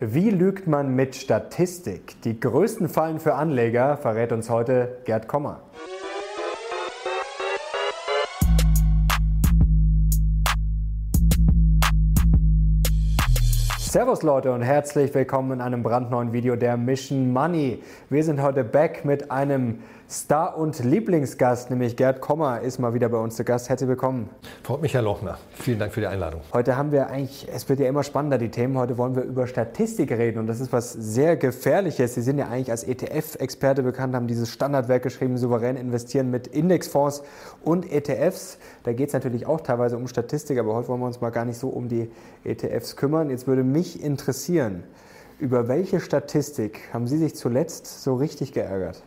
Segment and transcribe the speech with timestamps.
[0.00, 2.20] Wie lügt man mit Statistik?
[2.22, 5.60] Die größten Fallen für Anleger verrät uns heute Gerd Kommer.
[13.78, 17.80] Servus Leute und herzlich willkommen in einem brandneuen Video der Mission Money.
[18.10, 19.78] Wir sind heute back mit einem
[20.08, 23.70] Star- und Lieblingsgast, nämlich Gerd Kommer, ist mal wieder bei uns zu Gast.
[23.70, 24.28] Herzlich willkommen.
[24.62, 25.38] Freut mich, Herr Lochner.
[25.54, 26.42] Vielen Dank für die Einladung.
[26.52, 28.76] Heute haben wir eigentlich, es wird ja immer spannender, die Themen.
[28.76, 32.14] Heute wollen wir über Statistik reden und das ist was sehr Gefährliches.
[32.14, 37.22] Sie sind ja eigentlich als ETF-Experte bekannt, haben dieses Standardwerk geschrieben, souverän investieren mit Indexfonds
[37.62, 38.58] und ETFs.
[38.82, 41.46] Da geht es natürlich auch teilweise um Statistik, aber heute wollen wir uns mal gar
[41.46, 42.10] nicht so um die
[42.44, 43.30] ETFs kümmern.
[43.30, 44.84] Jetzt würde mich interessieren,
[45.38, 49.02] über welche Statistik haben Sie sich zuletzt so richtig geärgert?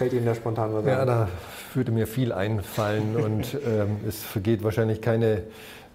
[0.00, 1.28] Fällt Ihnen da spontan was Ja, da
[1.74, 5.42] würde mir viel einfallen und ähm, es vergeht wahrscheinlich keine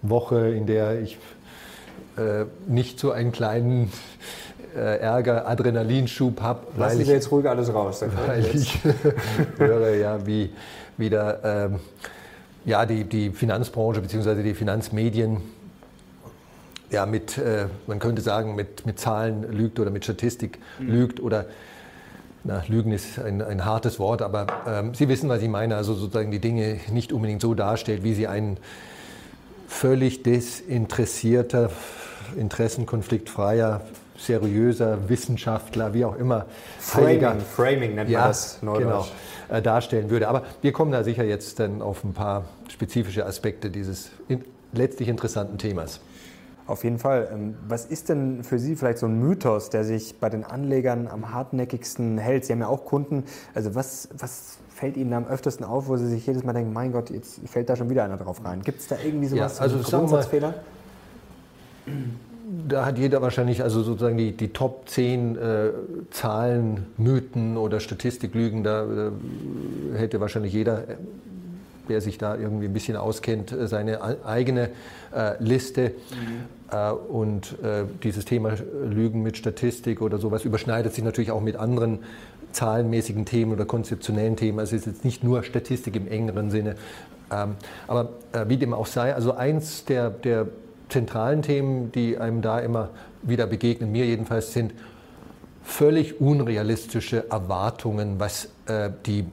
[0.00, 1.18] Woche, in der ich
[2.16, 3.90] äh, nicht so einen kleinen
[4.76, 6.68] äh, Ärger, Adrenalinschub habe.
[6.78, 8.04] Lassen Sie jetzt ruhig alles raus.
[8.28, 8.78] Weil ich
[9.58, 10.52] höre ja, wie
[10.96, 11.80] wieder ähm,
[12.64, 14.40] ja, die, die Finanzbranche bzw.
[14.44, 15.38] die Finanzmedien
[16.90, 20.90] ja, mit, äh, man könnte sagen, mit, mit Zahlen lügt oder mit Statistik mhm.
[20.90, 21.46] lügt oder
[22.46, 25.76] na, Lügen ist ein, ein hartes Wort, aber ähm, Sie wissen, was ich meine.
[25.76, 28.58] Also sozusagen die Dinge nicht unbedingt so darstellt, wie sie ein
[29.66, 31.70] völlig desinteressierter,
[32.36, 33.82] interessenkonfliktfreier,
[34.16, 36.46] seriöser Wissenschaftler, wie auch immer,
[36.78, 39.06] Framing, Framing nennt ja, man das Genau,
[39.48, 40.28] äh, darstellen würde.
[40.28, 45.08] Aber wir kommen da sicher jetzt dann auf ein paar spezifische Aspekte dieses in, letztlich
[45.08, 46.00] interessanten Themas.
[46.66, 47.28] Auf jeden Fall.
[47.32, 51.06] Ähm, was ist denn für Sie vielleicht so ein Mythos, der sich bei den Anlegern
[51.06, 52.44] am hartnäckigsten hält?
[52.44, 53.24] Sie haben ja auch Kunden.
[53.54, 56.92] Also was, was fällt Ihnen am öftesten auf, wo Sie sich jedes Mal denken, mein
[56.92, 58.62] Gott, jetzt fällt da schon wieder einer drauf rein?
[58.62, 60.54] Gibt es da irgendwie sowas, ja, also so Grundsatzfehler?
[62.68, 65.70] Da hat jeder wahrscheinlich also sozusagen die, die Top 10 äh,
[66.10, 69.10] Zahlen, Mythen oder Statistiklügen, da äh,
[69.96, 70.84] hätte wahrscheinlich jeder
[71.88, 74.70] wer sich da irgendwie ein bisschen auskennt, äh, seine eigene
[75.14, 75.92] äh, Liste.
[76.10, 76.72] Mhm.
[76.76, 81.56] Äh, und äh, dieses Thema Lügen mit Statistik oder sowas überschneidet sich natürlich auch mit
[81.56, 82.00] anderen
[82.52, 84.58] zahlenmäßigen Themen oder konzeptionellen Themen.
[84.58, 86.76] Also es ist jetzt nicht nur Statistik im engeren Sinne.
[87.30, 87.56] Ähm,
[87.86, 90.46] aber äh, wie dem auch sei, also eins der, der
[90.88, 92.90] zentralen Themen, die einem da immer
[93.22, 94.72] wieder begegnen, mir jedenfalls, sind
[95.62, 99.26] völlig unrealistische Erwartungen, was äh, die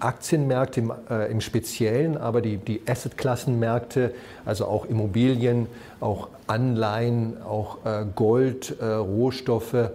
[0.00, 4.14] Aktienmärkte im, äh, im Speziellen, aber die, die Assetklassenmärkte,
[4.44, 5.66] also auch Immobilien,
[6.00, 9.90] auch Anleihen, auch äh, Gold, äh, Rohstoffe,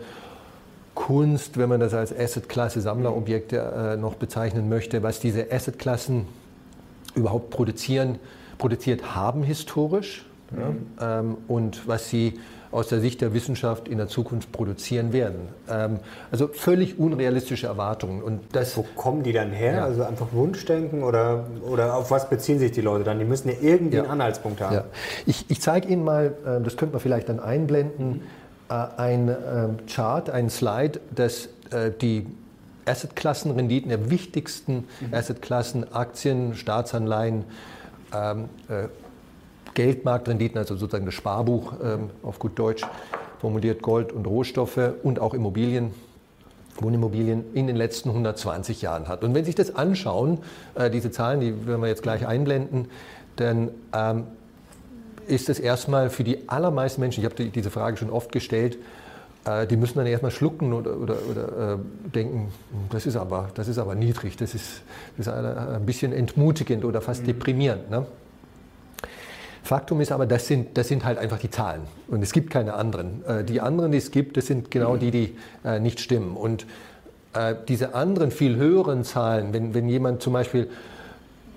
[0.95, 6.25] Kunst, wenn man das als Assetklasse Sammlerobjekte äh, noch bezeichnen möchte, was diese Assetklassen
[7.15, 8.19] überhaupt produzieren,
[8.57, 10.59] produziert haben historisch mhm.
[10.99, 12.39] ja, ähm, und was sie
[12.71, 15.49] aus der Sicht der Wissenschaft in der Zukunft produzieren werden.
[15.69, 15.99] Ähm,
[16.31, 18.21] also völlig unrealistische Erwartungen.
[18.21, 19.75] Und das, Wo kommen die dann her?
[19.75, 19.83] Ja.
[19.85, 23.19] Also einfach Wunschdenken oder, oder auf was beziehen sich die Leute dann?
[23.19, 24.03] Die müssen ja irgendwie ja.
[24.03, 24.75] einen Anhaltspunkt haben.
[24.75, 24.83] Ja.
[25.25, 28.21] Ich, ich zeige Ihnen mal, äh, das könnte man vielleicht dann einblenden,
[28.69, 29.35] äh, ein äh,
[29.87, 31.49] Chart, ein Slide, das
[32.01, 32.27] die
[32.83, 35.13] Assetklassenrenditen der wichtigsten mhm.
[35.13, 37.45] Assetklassen, Aktien, Staatsanleihen,
[38.13, 38.49] ähm,
[39.73, 42.83] Geldmarktrenditen, also sozusagen das Sparbuch ähm, auf gut Deutsch
[43.39, 45.91] formuliert, Gold und Rohstoffe und auch Immobilien.
[46.79, 49.23] Wohnimmobilien in den letzten 120 Jahren hat.
[49.23, 50.39] Und wenn Sie sich das anschauen,
[50.75, 52.87] äh, diese Zahlen, die werden wir jetzt gleich einblenden,
[53.35, 54.23] dann ähm,
[55.27, 58.77] ist es erstmal für die allermeisten Menschen, ich habe die, diese Frage schon oft gestellt,
[59.45, 61.77] äh, die müssen dann erstmal schlucken oder, oder, oder äh,
[62.09, 62.51] denken,
[62.89, 64.81] das ist, aber, das ist aber niedrig, das ist,
[65.17, 67.27] das ist ein bisschen entmutigend oder fast mhm.
[67.27, 67.89] deprimierend.
[67.89, 68.05] Ne?
[69.63, 72.73] Faktum ist aber, das sind, das sind halt einfach die Zahlen und es gibt keine
[72.73, 73.23] anderen.
[73.25, 76.35] Äh, die anderen, die es gibt, das sind genau die, die äh, nicht stimmen.
[76.35, 76.65] Und
[77.33, 80.69] äh, diese anderen, viel höheren Zahlen, wenn, wenn jemand zum Beispiel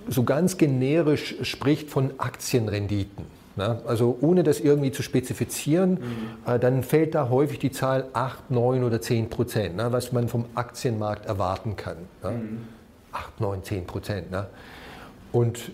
[0.07, 6.59] so ganz generisch spricht von Aktienrenditen, na, also ohne das irgendwie zu spezifizieren, mhm.
[6.59, 10.45] dann fällt da häufig die Zahl 8, 9 oder 10 Prozent, na, was man vom
[10.55, 11.97] Aktienmarkt erwarten kann.
[12.21, 12.31] Na.
[12.31, 12.67] Mhm.
[13.13, 14.27] 8, 9, 10 Prozent.
[15.31, 15.71] Und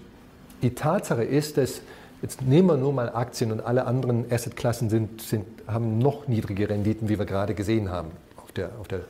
[0.62, 1.81] die Tatsache ist, dass
[2.21, 6.69] Jetzt nehmen wir nur mal Aktien und alle anderen Assetklassen sind, sind, haben noch niedrige
[6.69, 9.01] Renditen, wie wir gerade gesehen haben auf der, auf der,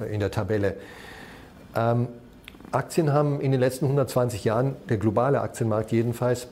[0.00, 0.76] äh, in der Tabelle.
[1.76, 2.08] Ähm,
[2.72, 6.48] Aktien haben in den letzten 120 Jahren, der globale Aktienmarkt jedenfalls,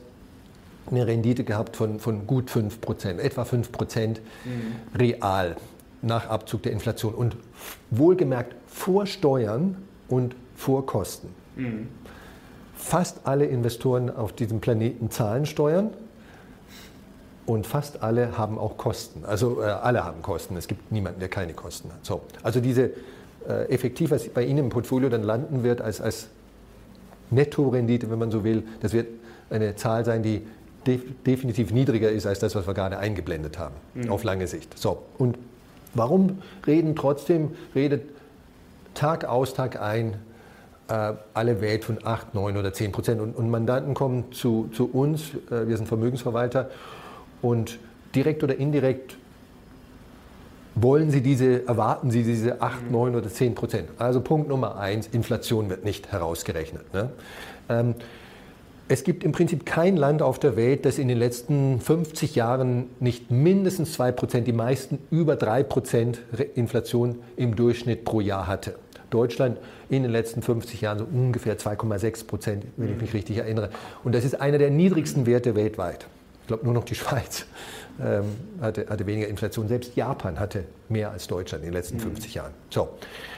[0.89, 4.97] eine Rendite gehabt von, von gut 5 Prozent, etwa 5 Prozent mhm.
[4.97, 5.57] real
[6.01, 7.35] nach Abzug der Inflation und
[7.89, 9.77] wohlgemerkt vor Steuern
[10.07, 11.29] und vor Kosten.
[11.55, 11.87] Mhm
[12.77, 15.89] fast alle Investoren auf diesem Planeten zahlen Steuern.
[17.45, 19.23] und fast alle haben auch Kosten.
[19.25, 20.57] Also äh, alle haben Kosten.
[20.57, 22.05] Es gibt niemanden, der keine Kosten hat.
[22.05, 22.21] So.
[22.43, 22.91] Also diese
[23.47, 26.27] äh, effektiv, was bei Ihnen im Portfolio dann landen wird als, als
[27.31, 29.07] Nettorendite, wenn man so will, das wird
[29.49, 30.45] eine Zahl sein, die
[30.85, 34.11] def definitiv niedriger ist als das, was wir gerade eingeblendet haben, mhm.
[34.11, 34.77] auf lange Sicht.
[34.77, 35.03] So.
[35.17, 35.37] Und
[35.93, 38.03] warum reden trotzdem, redet
[38.93, 40.15] Tag aus, Tag ein
[41.33, 43.21] alle Welt von 8, 9 oder 10 Prozent.
[43.21, 46.69] Und, und Mandanten kommen zu, zu uns, äh, wir sind Vermögensverwalter,
[47.41, 47.79] und
[48.15, 49.17] direkt oder indirekt
[50.75, 53.89] wollen Sie diese, erwarten Sie diese 8, 9 oder 10 Prozent.
[53.97, 56.93] Also Punkt Nummer eins, Inflation wird nicht herausgerechnet.
[56.93, 57.09] Ne?
[57.69, 57.95] Ähm,
[58.89, 62.85] es gibt im Prinzip kein Land auf der Welt, das in den letzten 50 Jahren
[63.01, 66.21] nicht mindestens 2 Prozent, die meisten über 3 Prozent
[66.55, 68.75] Inflation im Durchschnitt pro Jahr hatte.
[69.09, 69.57] Deutschland
[69.89, 73.69] in den letzten 50 Jahren so ungefähr 2,6 Prozent, wenn ich mich richtig erinnere.
[74.03, 76.07] Und das ist einer der niedrigsten Werte weltweit.
[76.41, 77.45] Ich glaube, nur noch die Schweiz
[78.01, 78.23] ähm,
[78.61, 79.67] hatte, hatte, weniger Inflation.
[79.67, 82.35] Selbst Japan hatte mehr als Deutschland in den letzten 50 mhm.
[82.35, 82.53] Jahren.
[82.69, 82.89] So.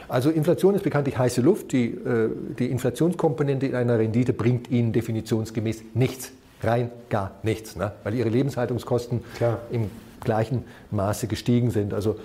[0.07, 1.71] Also Inflation ist bekanntlich heiße Luft.
[1.71, 6.31] Die, äh, die Inflationskomponente in einer Rendite bringt Ihnen definitionsgemäß nichts.
[6.61, 7.75] Rein gar nichts.
[7.75, 7.93] Ne?
[8.03, 9.59] Weil Ihre Lebenshaltungskosten Klar.
[9.71, 9.89] im
[10.19, 11.93] gleichen Maße gestiegen sind.
[11.93, 12.17] Also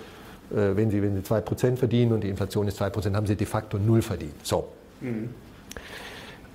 [0.49, 3.77] wenn, Sie, wenn Sie 2% verdienen und die Inflation ist 2%, haben Sie de facto
[3.77, 4.33] null verdient.
[4.43, 4.67] So.
[5.01, 5.29] Mhm.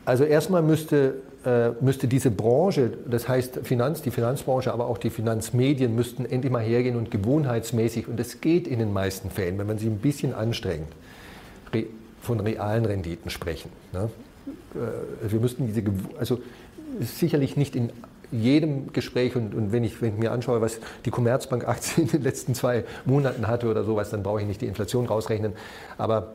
[0.04, 5.10] Also erstmal müsste, äh, müsste diese Branche, das heißt Finanz, die Finanzbranche, aber auch die
[5.10, 9.66] Finanzmedien müssten endlich mal hergehen und gewohnheitsmäßig, und das geht in den meisten Fällen, wenn
[9.66, 10.88] man sich ein bisschen anstrengt,
[11.72, 11.86] re,
[12.22, 13.70] von realen Renditen sprechen.
[13.92, 14.10] Ne?
[14.74, 15.82] Äh, wir müssten diese,
[16.18, 16.40] also
[17.00, 17.90] sicherlich nicht in
[18.32, 22.22] jedem Gespräch und, und wenn, ich, wenn, ich, mir anschaue, was die Commerzbank-Aktie in den
[22.22, 25.52] letzten zwei Monaten hatte oder sowas, dann brauche ich nicht die Inflation rausrechnen.
[25.98, 26.34] Aber,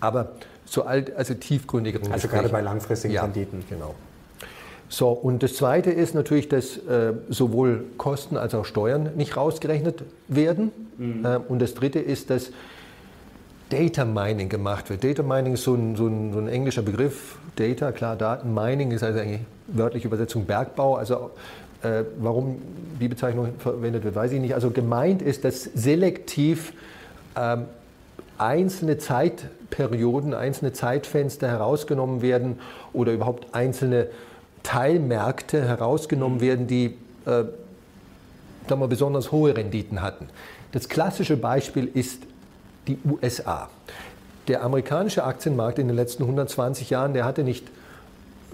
[0.00, 0.32] aber
[0.64, 2.42] so alt, also tiefgründigeren Also Gesprächen.
[2.42, 3.64] gerade bei langfristigen ja, Renditen.
[3.68, 3.94] Genau.
[4.88, 10.04] So, und das Zweite ist natürlich, dass äh, sowohl Kosten als auch Steuern nicht rausgerechnet
[10.28, 10.72] werden.
[10.98, 11.24] Mhm.
[11.24, 12.50] Äh, und das Dritte ist, dass
[13.70, 15.02] Data Mining gemacht wird.
[15.02, 17.38] Data Mining ist so ein, so ein, so ein englischer Begriff.
[17.56, 18.52] Data, klar, Daten.
[18.52, 20.96] Mining ist also eigentlich wörtliche Übersetzung Bergbau.
[20.96, 21.30] Also
[21.82, 22.60] äh, warum
[23.00, 24.54] die Bezeichnung verwendet wird, weiß ich nicht.
[24.54, 26.72] Also gemeint ist, dass selektiv
[27.36, 27.66] ähm,
[28.38, 32.58] einzelne Zeitperioden, einzelne Zeitfenster herausgenommen werden
[32.92, 34.08] oder überhaupt einzelne
[34.62, 36.96] Teilmärkte herausgenommen werden, die
[37.26, 37.44] äh,
[38.68, 40.28] sagen wir, besonders hohe Renditen hatten.
[40.72, 42.22] Das klassische Beispiel ist
[42.88, 43.68] die USA.
[44.48, 47.66] Der amerikanische Aktienmarkt in den letzten 120 Jahren, der hatte nicht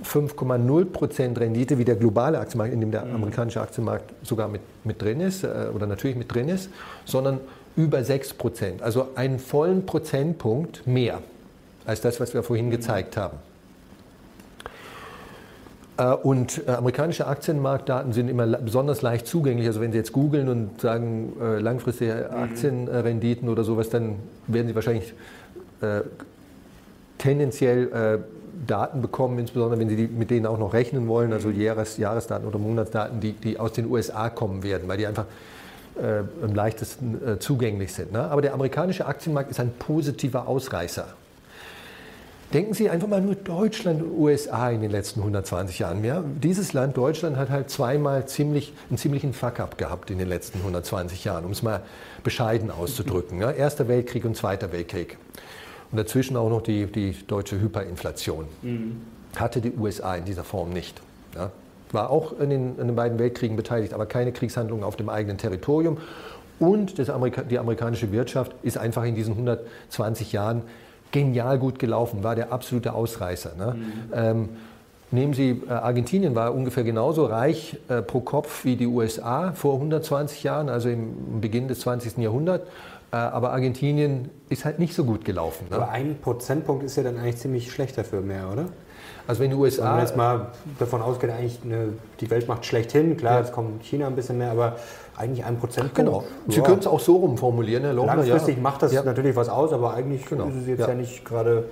[0.05, 3.17] 5,0% Rendite wie der globale Aktienmarkt, in dem der mhm.
[3.17, 6.71] amerikanische Aktienmarkt sogar mit, mit drin ist äh, oder natürlich mit drin ist,
[7.05, 7.41] sondern
[7.77, 8.83] über 6 Prozent.
[8.83, 11.21] Also einen vollen Prozentpunkt mehr
[11.87, 13.39] als das, was wir vorhin gezeigt haben.
[15.99, 19.67] Äh, und äh, amerikanische Aktienmarktdaten sind immer besonders leicht zugänglich.
[19.67, 22.43] Also wenn Sie jetzt googeln und sagen langfristige mhm.
[22.43, 24.17] Aktienrenditen oder sowas, dann
[24.47, 25.13] werden Sie wahrscheinlich
[25.81, 26.03] äh,
[27.19, 28.19] tendenziell äh,
[28.67, 32.59] Daten bekommen, insbesondere wenn Sie mit denen auch noch rechnen wollen, also Jahres, Jahresdaten oder
[32.59, 35.27] Monatsdaten, die, die aus den USA kommen werden, weil die einfach
[36.01, 38.13] äh, am leichtesten äh, zugänglich sind.
[38.13, 38.23] Ne?
[38.23, 41.07] Aber der amerikanische Aktienmarkt ist ein positiver Ausreißer.
[42.53, 46.03] Denken Sie einfach mal nur Deutschland und USA in den letzten 120 Jahren.
[46.03, 46.25] Ja?
[46.43, 51.25] Dieses Land, Deutschland, hat halt zweimal ziemlich, einen ziemlichen Fuck-up gehabt in den letzten 120
[51.25, 51.81] Jahren, um es mal
[52.25, 53.41] bescheiden auszudrücken.
[53.41, 53.53] Ja?
[53.53, 55.17] Erster Weltkrieg und Zweiter Weltkrieg.
[55.93, 58.47] Und dazwischen auch noch die, die deutsche Hyperinflation.
[58.63, 59.01] Mhm.
[59.37, 61.01] Hatte die USA in dieser Form nicht.
[61.35, 61.51] Ja?
[61.93, 65.39] war auch in den, in den beiden Weltkriegen beteiligt, aber keine Kriegshandlungen auf dem eigenen
[65.39, 65.99] Territorium.
[66.59, 70.63] Und Amerika die amerikanische Wirtschaft ist einfach in diesen 120 Jahren
[71.11, 73.53] genial gut gelaufen, war der absolute Ausreißer.
[73.57, 73.75] Ne?
[73.75, 73.93] Mhm.
[74.15, 74.49] Ähm,
[75.11, 79.75] nehmen Sie, äh, Argentinien war ungefähr genauso reich äh, pro Kopf wie die USA vor
[79.75, 82.19] 120 Jahren, also im Beginn des 20.
[82.19, 82.67] Jahrhunderts.
[83.13, 85.67] Äh, aber Argentinien ist halt nicht so gut gelaufen.
[85.71, 85.77] Ne?
[85.77, 88.67] Aber ein Prozentpunkt ist ja dann eigentlich ziemlich schlecht dafür mehr, oder?
[89.27, 89.83] Also wenn die USA...
[89.83, 90.47] Wenn man jetzt mal
[90.79, 93.41] davon ausgeht, eigentlich eine, die Welt macht schlecht hin, klar, ja.
[93.41, 94.77] jetzt kommt China ein bisschen mehr, aber
[95.17, 95.95] eigentlich ein Prozent.
[95.95, 96.25] Genau.
[96.49, 96.63] Sie ja.
[96.63, 98.17] können es auch so rumformulieren, Herr Lohner.
[98.17, 98.63] Langfristig ja.
[98.63, 99.03] macht das ja.
[99.03, 100.47] natürlich was aus, aber eigentlich genau.
[100.49, 101.65] ist es jetzt ja, nicht gerade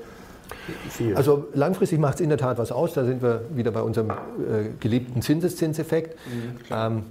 [0.90, 1.16] viel.
[1.16, 2.94] Also langfristig macht es in der Tat was aus.
[2.94, 4.14] Da sind wir wieder bei unserem äh,
[4.80, 6.16] geliebten Zinseszinseffekt.
[6.26, 7.02] Mhm, ähm,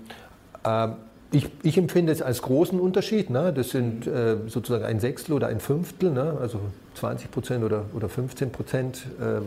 [0.64, 0.88] äh,
[1.32, 3.30] ich, ich, empfinde es als großen Unterschied.
[3.30, 3.52] Ne?
[3.54, 6.38] Das sind äh, sozusagen ein Sechstel oder ein Fünftel, ne?
[6.40, 6.60] also
[6.96, 9.42] 20 Prozent oder, oder 15 Prozent äh, äh,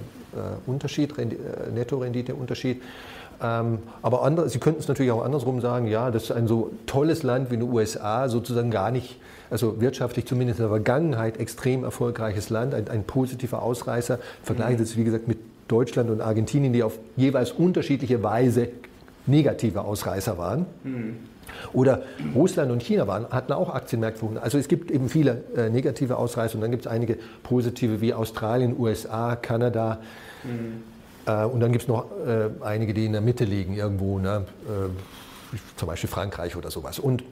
[0.66, 2.82] Unterschied, Rendi äh, Nettorendite-Unterschied.
[3.42, 6.72] Ähm, aber andere, Sie könnten es natürlich auch andersrum sagen, ja, das ist ein so
[6.86, 9.18] tolles Land wie die USA, sozusagen gar nicht,
[9.48, 14.18] also wirtschaftlich zumindest in der Vergangenheit extrem erfolgreiches Land, ein, ein positiver Ausreißer.
[14.42, 18.68] Vergleichen Sie es, wie gesagt, mit Deutschland und Argentinien, die auf jeweils unterschiedliche Weise
[19.26, 20.66] negative Ausreißer waren.
[20.84, 21.16] Mhm.
[21.72, 22.02] Oder
[22.34, 24.26] Russland und China waren, hatten auch Aktienmärkte.
[24.40, 28.14] Also es gibt eben viele äh, negative Ausreißer und dann gibt es einige positive wie
[28.14, 30.00] Australien, USA, Kanada.
[30.44, 30.82] Mhm.
[31.26, 34.44] Äh, und dann gibt es noch äh, einige, die in der Mitte liegen irgendwo, ne?
[34.66, 36.98] Äh, zum Beispiel Frankreich oder sowas.
[36.98, 37.24] Und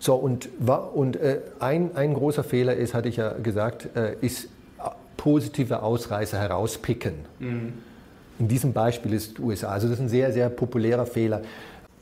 [0.00, 0.48] so, und,
[0.94, 4.48] und äh, ein, ein großer Fehler ist, hatte ich ja gesagt, äh, ist
[5.16, 7.12] positive Ausreißer herauspicken.
[7.38, 7.74] Mhm.
[8.38, 9.68] In diesem Beispiel ist USA.
[9.68, 11.42] Also das ist ein sehr, sehr populärer Fehler.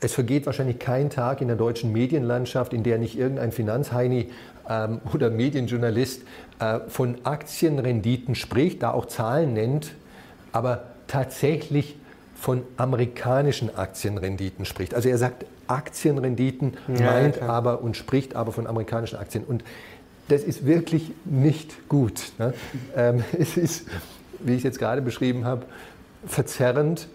[0.01, 4.29] Es vergeht wahrscheinlich kein Tag in der deutschen Medienlandschaft, in der nicht irgendein Finanzheini
[4.69, 6.23] ähm, oder Medienjournalist
[6.59, 9.93] äh, von Aktienrenditen spricht, da auch Zahlen nennt,
[10.51, 11.95] aber tatsächlich
[12.35, 14.93] von amerikanischen Aktienrenditen spricht.
[14.93, 19.43] Also er sagt Aktienrenditen, ja, meint ja, aber und spricht aber von amerikanischen Aktien.
[19.43, 19.63] Und
[20.29, 22.31] das ist wirklich nicht gut.
[22.37, 22.53] Ne?
[22.95, 23.87] Ähm, es ist,
[24.39, 25.65] wie ich es jetzt gerade beschrieben habe,
[26.25, 27.07] verzerrend.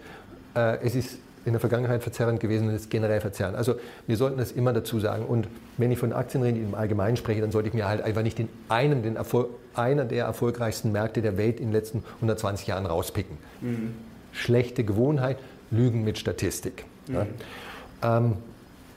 [0.55, 3.55] Äh, es ist in der Vergangenheit verzerrend gewesen und ist generell verzerrend.
[3.55, 3.75] Also
[4.07, 5.25] wir sollten das immer dazu sagen.
[5.25, 5.47] Und
[5.77, 8.49] wenn ich von Aktienrenditen im Allgemeinen spreche, dann sollte ich mir halt einfach nicht den
[8.67, 13.37] einen, den Erfolg, einer der erfolgreichsten Märkte der Welt in den letzten 120 Jahren rauspicken.
[13.61, 13.93] Mhm.
[14.31, 15.37] Schlechte Gewohnheit,
[15.69, 16.85] Lügen mit Statistik.
[17.07, 17.15] Mhm.
[17.15, 18.17] Ja.
[18.17, 18.33] Ähm,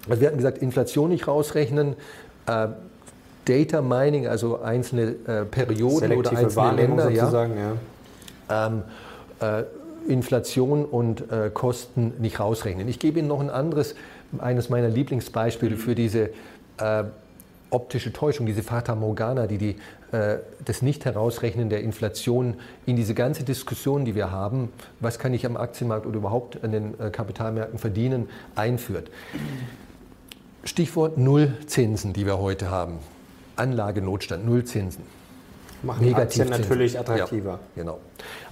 [0.09, 1.97] also wir hatten gesagt, Inflation nicht rausrechnen.
[2.47, 2.69] Äh,
[3.45, 7.47] Data Mining, also einzelne äh, Perioden Selektive oder einzelne Länder, ja.
[7.47, 8.67] ja.
[8.67, 8.83] Ähm,
[9.41, 9.65] äh,
[10.07, 12.89] Inflation und äh, Kosten nicht rausrechnen.
[12.89, 13.95] Ich gebe Ihnen noch ein anderes,
[14.39, 16.31] eines meiner Lieblingsbeispiele für diese
[16.79, 17.05] äh,
[17.71, 19.77] optische Täuschung, diese Fata Morgana, die, die
[20.13, 22.55] äh, das Nicht-Herausrechnen der Inflation
[22.87, 26.73] in diese ganze Diskussion, die wir haben, was kann ich am Aktienmarkt oder überhaupt an
[26.73, 29.11] den äh, Kapitalmärkten verdienen, einführt.
[30.65, 32.99] Stichwort Nullzinsen, die wir heute haben.
[33.57, 35.18] Anlagenotstand, Nullzinsen.
[35.83, 37.51] Machen Aktien natürlich attraktiver.
[37.51, 37.99] Ja, genau.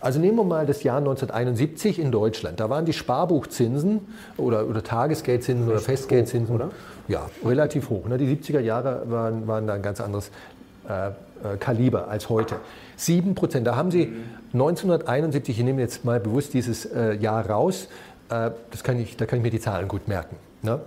[0.00, 2.61] Also nehmen wir mal das Jahr 1971 in Deutschland.
[2.61, 4.00] Da waren die Sparbuchzinsen
[4.37, 6.71] oder, oder Tagesgeldzinsen oder Festgeldzinsen hoch, oder?
[7.09, 8.06] Ja, relativ hoch.
[8.06, 8.18] Ne?
[8.18, 10.30] Die 70er Jahre waren, waren da ein ganz anderes
[10.88, 11.12] äh, äh
[11.59, 12.56] Kaliber als heute.
[12.97, 14.12] 7 Prozent, da haben Sie
[14.52, 17.88] 1971, ich nehme jetzt mal bewusst dieses äh, Jahr raus,
[18.30, 20.37] äh, das kann ich, da kann ich mir die Zahlen gut merken.
[20.62, 20.80] Ne?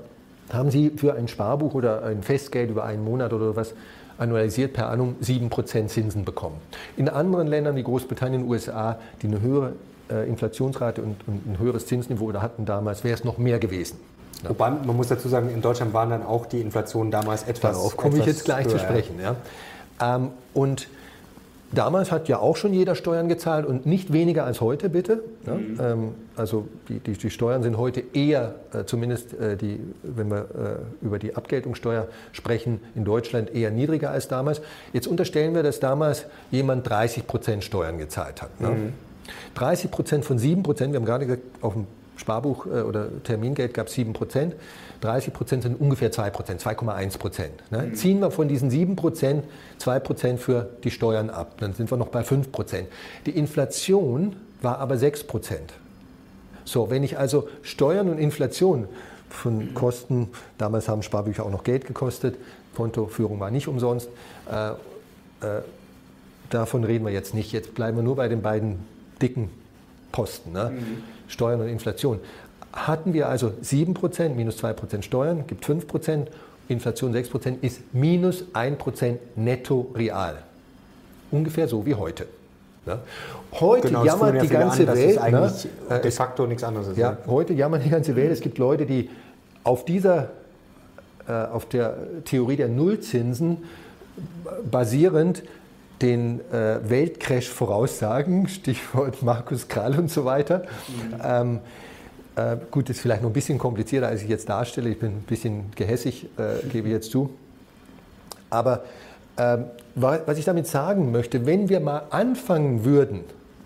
[0.51, 3.74] Haben Sie für ein Sparbuch oder ein Festgeld über einen Monat oder was
[4.19, 6.57] annualisiert per annum 7% Zinsen bekommen.
[6.97, 9.73] In anderen Ländern wie Großbritannien, USA, die eine höhere
[10.09, 13.99] äh, Inflationsrate und, und, ein höheres Zinsniveau hatten damals, wäre es noch mehr gewesen.
[14.43, 14.49] Ja.
[14.49, 17.75] Wobei, man muss dazu sagen, in Deutschland waren dann auch die Inflationen damals etwas.
[17.75, 18.73] Darauf komme ich jetzt gleich höher.
[18.73, 19.19] zu sprechen.
[19.21, 19.35] Ja.
[20.01, 20.88] Ähm, und
[21.71, 25.23] Damals hat ja auch schon jeder Steuern gezahlt und nicht weniger als heute, bitte.
[25.45, 25.77] Ja, mhm.
[25.79, 30.38] ähm, also die, die, die, Steuern sind heute eher, äh, zumindest äh, die, wenn wir
[31.01, 34.61] äh, über die Abgeltungssteuer sprechen, in Deutschland eher niedriger als damals.
[34.93, 38.59] Jetzt unterstellen wir, dass damals jemand 30 Prozent Steuern gezahlt hat.
[38.59, 38.69] Ne?
[38.69, 38.93] Mhm.
[39.53, 41.85] 30 Prozent von 7 Prozent, wir haben gerade gesagt, auf dem
[42.19, 44.55] Sparbuch äh, oder Termingeld gab es 7 Prozent.
[45.01, 47.71] 30 Prozent sind ungefähr 2 Prozent, 2,1 Prozent.
[47.71, 47.88] Ne?
[47.88, 47.95] Mhm.
[47.95, 49.45] Ziehen wir von diesen 7 Prozent
[49.77, 52.88] 2 Prozent für die Steuern ab, dann sind wir noch bei 5 Prozent.
[53.25, 55.73] Die Inflation war aber 6 Prozent.
[56.65, 58.88] So, wenn ich also Steuern und Inflation
[59.29, 62.35] von Kosten, damals haben Sparbücher auch noch Geld gekostet,
[62.75, 64.09] Kontoführung war nicht umsonst,
[64.51, 65.61] äh, äh,
[66.49, 67.51] davon reden wir jetzt nicht.
[67.51, 68.79] Jetzt bleiben wir nur bei den beiden
[69.21, 69.49] dicken
[70.11, 70.71] Posten, ne?
[70.71, 71.03] mhm.
[71.29, 72.19] Steuern und Inflation
[72.74, 76.27] hatten wir also 7%, minus 2% Steuern, gibt 5%,
[76.67, 80.38] Inflation 6%, ist minus 1% netto real.
[81.31, 82.27] Ungefähr so wie heute.
[82.86, 83.00] Ne?
[83.59, 85.31] Heute genau, jammert die ganze an, Welt.
[85.31, 86.00] Ne?
[86.01, 86.98] de facto nichts anderes ist.
[86.98, 88.31] Ja, heute jammert die ganze Welt.
[88.31, 89.09] Es gibt Leute, die
[89.63, 90.29] auf dieser,
[91.27, 93.57] äh, auf der Theorie der Nullzinsen
[94.69, 95.43] basierend
[96.01, 100.63] den äh, Weltcrash voraussagen, Stichwort Markus Krall und so weiter.
[100.87, 101.21] Mhm.
[101.23, 101.59] Ähm,
[102.35, 104.89] äh, gut, ist vielleicht noch ein bisschen komplizierter, als ich jetzt darstelle.
[104.89, 107.31] Ich bin ein bisschen gehässig, äh, gebe ich jetzt zu.
[108.49, 108.83] Aber
[109.35, 109.57] äh,
[109.95, 113.21] was ich damit sagen möchte, wenn wir mal anfangen würden,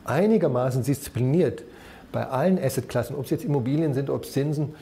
[0.05, 1.63] einigermaßen diszipliniert
[2.11, 4.75] bei allen Assetklassen, ob es jetzt Immobilien sind, ob es Zinsen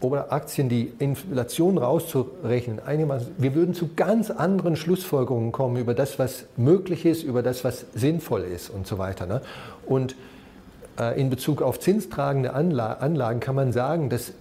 [0.00, 6.18] oder Aktien, die Inflation rauszurechnen, einigermaßen, wir würden zu ganz anderen Schlussfolgerungen kommen über das,
[6.18, 9.26] was möglich ist, über das, was sinnvoll ist und so weiter.
[9.26, 9.40] Ne?
[9.86, 10.14] Und
[10.98, 14.32] äh, in Bezug auf zinstragende Anlagen kann man sagen, dass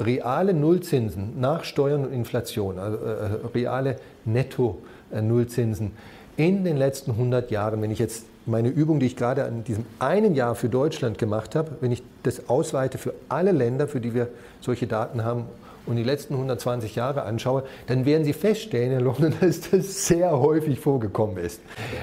[0.00, 5.92] reale Nullzinsen nach Steuern und Inflation, also äh, reale Netto-Nullzinsen
[6.36, 9.84] in den letzten 100 Jahren, wenn ich jetzt meine Übung, die ich gerade an diesem
[9.98, 14.14] einen Jahr für Deutschland gemacht habe, wenn ich das ausweite für alle Länder, für die
[14.14, 14.28] wir
[14.60, 15.44] solche Daten haben
[15.88, 20.38] und die letzten 120 Jahre anschaue, dann werden Sie feststellen, Herr Lochner, dass das sehr
[20.38, 21.60] häufig vorgekommen ist.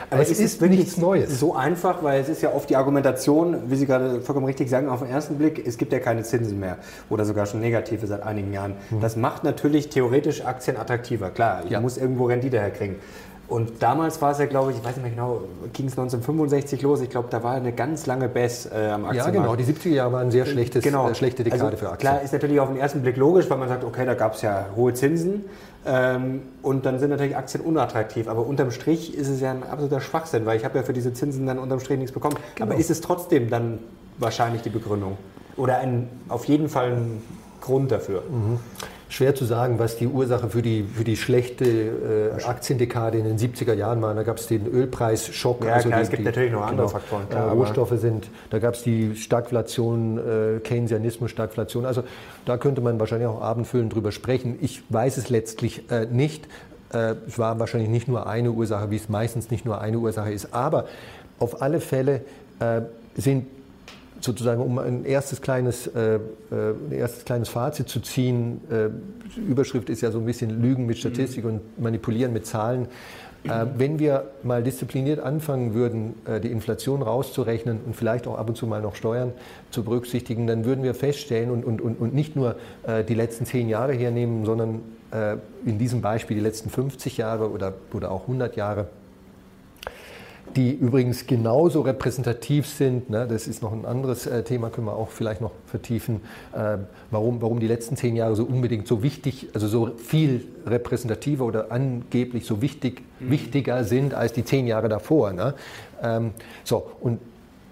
[0.09, 1.39] Aber es ist, ist nichts Neues.
[1.39, 4.89] So einfach, weil es ist ja oft die Argumentation, wie Sie gerade vollkommen richtig sagen,
[4.89, 6.77] auf den ersten Blick, es gibt ja keine Zinsen mehr
[7.09, 8.73] oder sogar schon negative seit einigen Jahren.
[8.89, 9.01] Mhm.
[9.01, 11.29] Das macht natürlich theoretisch Aktien attraktiver.
[11.29, 11.79] Klar, ich ja.
[11.79, 12.95] muss irgendwo Rendite herkriegen.
[13.47, 16.81] Und damals war es ja, glaube ich, ich weiß nicht mehr genau, ging es 1965
[16.81, 17.01] los.
[17.01, 19.15] Ich glaube, da war eine ganz lange Bass äh, am Aktienmarkt.
[19.15, 19.55] Ja, genau.
[19.55, 21.09] Die 70er Jahre waren sehr schlechtes, genau.
[21.09, 22.09] äh, schlechte Dekade also, für Aktien.
[22.09, 24.41] Klar, ist natürlich auf den ersten Blick logisch, weil man sagt, okay, da gab es
[24.41, 25.45] ja hohe Zinsen.
[25.85, 28.27] Ähm, und dann sind natürlich Aktien unattraktiv.
[28.27, 31.13] Aber unterm Strich ist es ja ein absoluter Schwachsinn, weil ich habe ja für diese
[31.13, 32.37] Zinsen dann unterm Strich nichts bekommen.
[32.55, 32.71] Genau.
[32.71, 33.77] Aber ist es trotzdem dann
[34.17, 35.17] wahrscheinlich die Begründung?
[35.55, 37.21] Oder ein, auf jeden Fall ein
[37.61, 38.23] Grund dafür?
[38.27, 38.59] Mhm
[39.09, 43.37] schwer zu sagen, was die Ursache für die, für die schlechte äh, Aktiendekade in den
[43.37, 44.13] 70er Jahren war.
[44.13, 45.63] Da gab es den Ölpreisschock.
[45.63, 47.29] Ja, also klar, die, es gibt die, natürlich noch andere genau, Faktoren.
[47.29, 51.85] Klar, äh, Rohstoffe sind, da gab es die Stagflation, äh, Keynesianismus, Stagflation.
[51.85, 52.03] Also
[52.45, 54.57] da könnte man wahrscheinlich auch abendfüllend drüber sprechen.
[54.61, 56.47] Ich weiß es letztlich äh, nicht.
[56.93, 60.31] Äh, es war wahrscheinlich nicht nur eine Ursache, wie es meistens nicht nur eine Ursache
[60.31, 60.53] ist.
[60.53, 60.85] Aber
[61.39, 62.21] auf alle Fälle
[62.59, 62.81] äh,
[63.15, 63.47] sind
[64.25, 66.19] sozusagen, um ein erstes kleines, äh, äh,
[66.51, 68.89] ein erstes kleines Fazit zu ziehen, äh,
[69.39, 71.49] Überschrift ist ja so ein bisschen Lügen mit Statistik mhm.
[71.49, 72.87] und Manipulieren mit Zahlen.
[73.47, 78.49] Äh, wenn wir mal diszipliniert anfangen würden, äh, die Inflation rauszurechnen und vielleicht auch ab
[78.49, 79.33] und zu mal noch Steuern
[79.69, 82.55] zu berücksichtigen, dann würden wir feststellen und, und, und, und nicht nur
[82.87, 84.81] äh, die letzten zehn Jahre hernehmen, sondern
[85.65, 88.89] in diesem Beispiel die letzten 50 Jahre oder, oder auch 100 Jahre,
[90.55, 93.09] die übrigens genauso repräsentativ sind.
[93.09, 93.27] Ne?
[93.27, 96.21] Das ist noch ein anderes äh, Thema, können wir auch vielleicht noch vertiefen,
[96.53, 96.77] äh,
[97.11, 101.71] warum, warum die letzten zehn Jahre so unbedingt so wichtig, also so viel repräsentativer oder
[101.71, 103.31] angeblich so wichtig, mhm.
[103.31, 105.33] wichtiger sind als die zehn Jahre davor.
[105.33, 105.55] Ne?
[106.01, 106.31] Ähm,
[106.63, 107.19] so, und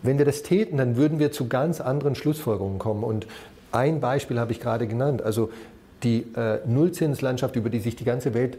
[0.01, 3.05] wenn wir das täten, dann würden wir zu ganz anderen Schlussfolgerungen kommen.
[3.05, 3.27] Und
[3.71, 5.21] ein Beispiel habe ich gerade genannt.
[5.21, 5.49] Also
[6.03, 8.57] die äh, Nullzinslandschaft, über die sich die ganze Welt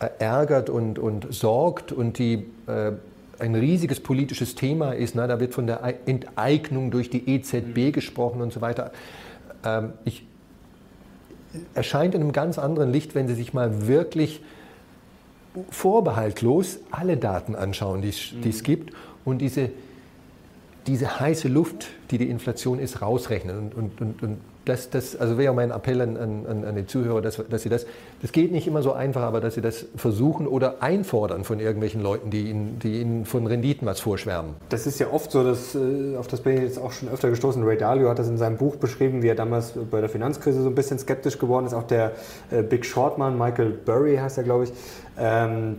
[0.00, 2.92] äh, ärgert und, und sorgt und die äh,
[3.40, 5.14] ein riesiges politisches Thema ist.
[5.14, 5.26] Ne?
[5.26, 7.92] Da wird von der Enteignung durch die EZB mhm.
[7.92, 8.92] gesprochen und so weiter.
[9.64, 10.24] Ähm, ich,
[11.74, 14.42] erscheint in einem ganz anderen Licht, wenn Sie sich mal wirklich
[15.70, 18.62] vorbehaltlos alle Daten anschauen, die es mhm.
[18.62, 19.70] gibt und diese,
[20.86, 25.38] diese heiße Luft, die die Inflation ist, rausrechnen und, und, und, und das, das, also
[25.38, 27.86] wäre mein Appell an, an, an die Zuhörer, dass, dass, sie das,
[28.20, 32.02] das geht nicht immer so einfach, aber dass sie das versuchen oder einfordern von irgendwelchen
[32.02, 34.54] Leuten, die ihnen, die ihnen von Renditen was vorschwärmen.
[34.68, 37.30] Das ist ja oft so, dass, äh, auf das bin ich jetzt auch schon öfter
[37.30, 37.62] gestoßen.
[37.64, 40.68] Ray Dalio hat das in seinem Buch beschrieben, wie er damals bei der Finanzkrise so
[40.68, 41.74] ein bisschen skeptisch geworden ist.
[41.74, 42.12] Auch der
[42.50, 44.72] äh, Big Short Mann, Michael Burry heißt er, glaube ich,
[45.18, 45.76] ähm,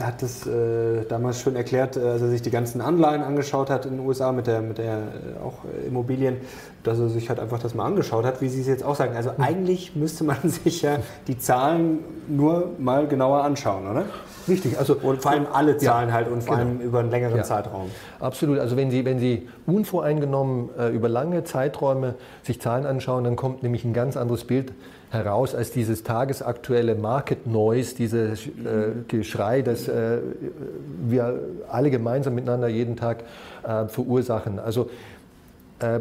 [0.00, 3.86] hat das äh, damals schon erklärt, äh, als er sich die ganzen Anleihen angeschaut hat
[3.86, 6.36] in den USA mit der, mit der äh, auch Immobilien,
[6.82, 9.16] dass er sich halt einfach das mal angeschaut hat, wie Sie es jetzt auch sagen.
[9.16, 14.04] Also eigentlich müsste man sich ja die Zahlen nur mal genauer anschauen, oder?
[14.48, 16.68] Richtig, also und vor allem alle Zahlen ja, halt und vor genau.
[16.68, 17.90] allem über einen längeren ja, Zeitraum.
[18.20, 23.36] Absolut, also wenn Sie, wenn Sie unvoreingenommen äh, über lange Zeiträume sich Zahlen anschauen, dann
[23.36, 24.72] kommt nämlich ein ganz anderes Bild
[25.16, 28.50] heraus als dieses tagesaktuelle Market Noise, dieses äh,
[29.08, 30.18] Geschrei, das äh,
[31.06, 33.24] wir alle gemeinsam miteinander jeden Tag
[33.62, 34.58] äh, verursachen.
[34.58, 34.90] Also
[35.80, 36.00] äh,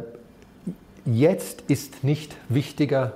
[1.05, 3.13] jetzt ist nicht wichtiger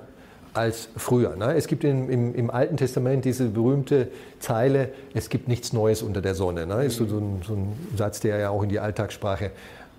[0.54, 1.36] als früher.
[1.36, 1.56] Ne?
[1.56, 4.08] Es gibt im, im, im, Alten Testament diese berühmte
[4.40, 6.66] Zeile, es gibt nichts Neues unter der Sonne.
[6.66, 6.86] Ne?
[6.86, 9.52] Ist so, so, ein, so ein Satz, der ja auch in die Alltagssprache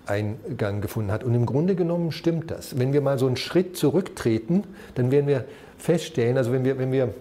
[0.05, 1.23] Eingang gefunden hat.
[1.23, 2.79] Und im Grunde genommen stimmt das.
[2.79, 4.63] Wenn wir mal so einen Schritt zurücktreten,
[4.95, 5.45] dann werden wir
[5.77, 7.13] feststellen, also wenn wir, wenn wir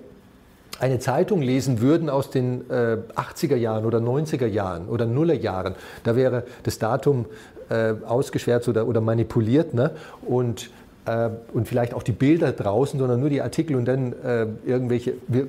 [0.80, 5.74] eine Zeitung lesen würden aus den äh, 80er Jahren oder 90er Jahren oder Nuller Jahren,
[6.04, 7.26] da wäre das Datum
[7.68, 9.92] äh, ausgeschwärzt oder, oder manipuliert ne?
[10.22, 10.70] und,
[11.04, 15.14] äh, und vielleicht auch die Bilder draußen, sondern nur die Artikel und dann äh, irgendwelche
[15.28, 15.48] wir,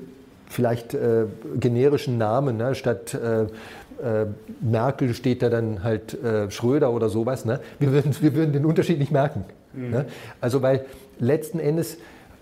[0.49, 2.75] vielleicht äh, generischen Namen ne?
[2.75, 3.17] statt
[4.01, 4.25] äh,
[4.61, 6.17] Merkel steht da dann halt
[6.49, 7.45] Schröder oder sowas.
[7.45, 7.59] Ne?
[7.79, 9.45] Wir, würden, wir würden den Unterschied nicht merken.
[9.73, 9.89] Mhm.
[9.89, 10.05] Ne?
[10.39, 10.85] Also weil
[11.19, 11.97] letzten Endes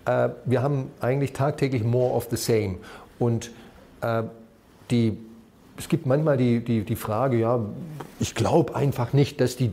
[0.09, 2.77] äh, wir haben eigentlich tagtäglich more of the same.
[3.19, 3.51] Und
[4.01, 4.23] äh,
[4.91, 5.17] die,
[5.77, 7.59] es gibt manchmal die, die, die Frage, ja,
[8.19, 9.71] ich glaube einfach nicht, dass die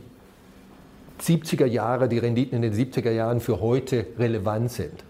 [1.21, 5.03] 70er Jahre, die Renditen in den 70er Jahren für heute relevant sind.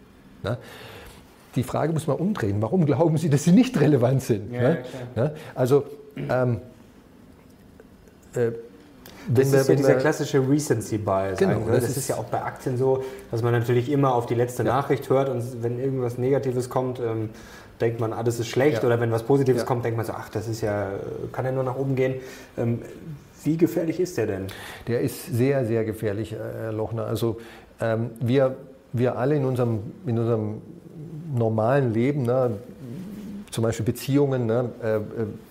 [0.44, 0.58] Ne?
[1.56, 2.62] Die Frage muss man umdrehen.
[2.62, 4.54] Warum glauben Sie, dass sie nicht relevant sind?
[4.54, 4.84] Ja, ne?
[5.16, 5.86] ja, also
[6.30, 6.62] ähm,
[8.34, 8.52] äh,
[9.30, 11.38] das ist ja dieser klassische Recency Bias.
[11.38, 14.36] Genau, das, das, ist ja auch bei Aktien so, dass man natürlich immer auf die
[14.36, 14.74] letzte ja.
[14.74, 17.30] Nachricht hört und wenn irgendwas Negatives kommt, ähm,
[17.82, 18.84] denkt man, alles ist schlecht.
[18.84, 18.88] Ja.
[18.88, 19.68] Oder wenn was Positives ja.
[19.68, 20.92] kommt, denkt man so, ach, das ist ja,
[21.32, 22.16] kann ja nur nach oben gehen.
[22.58, 22.82] Ähm,
[23.44, 24.48] wie gefährlich ist der denn?
[24.88, 27.06] Der ist sehr, sehr gefährlich, Herr Lochner.
[27.06, 27.40] Also
[27.80, 28.56] ähm, wir,
[28.94, 30.62] wir alle in unserem, in unserem
[31.34, 32.52] normalen Leben, ne,
[33.52, 35.02] zum Beispiel Beziehungen, ne, äh, äh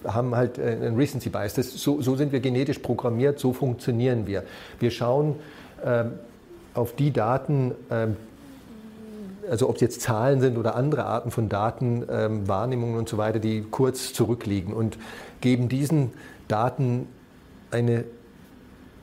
[0.07, 1.55] haben halt äh, einen Recency Bias.
[1.55, 4.45] Das, so, so, sind wir genetisch programmiert, so funktionieren wir.
[4.79, 5.37] Wir schauen
[5.85, 6.05] äh,
[6.75, 8.09] auf die Daten, äh,
[9.51, 13.17] also ob es jetzt Zahlen sind oder andere Arten von Daten, ähm, Wahrnehmungen und so
[13.17, 14.99] weiter, die kurz zurückliegen und
[15.41, 16.13] geben diesen
[16.49, 17.07] Daten
[17.71, 18.05] eine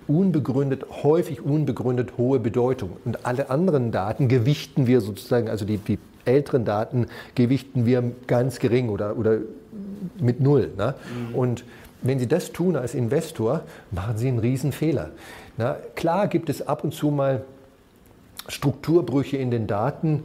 [0.08, 2.98] unbegründet, häufig unbegründet hohe Bedeutung.
[3.06, 8.60] Und alle anderen Daten gewichten wir sozusagen, also die, die älteren Daten gewichten wir ganz
[8.60, 9.40] gering oder, oder
[10.20, 10.72] mit null.
[10.78, 10.96] Ne?
[11.30, 11.36] Mhm.
[11.36, 11.66] Und
[12.02, 15.12] wenn Sie das tun als Investor, machen Sie einen Riesenfehler.
[15.58, 17.44] Na, klar gibt es ab und zu mal
[18.48, 20.24] Strukturbrüche in den Daten.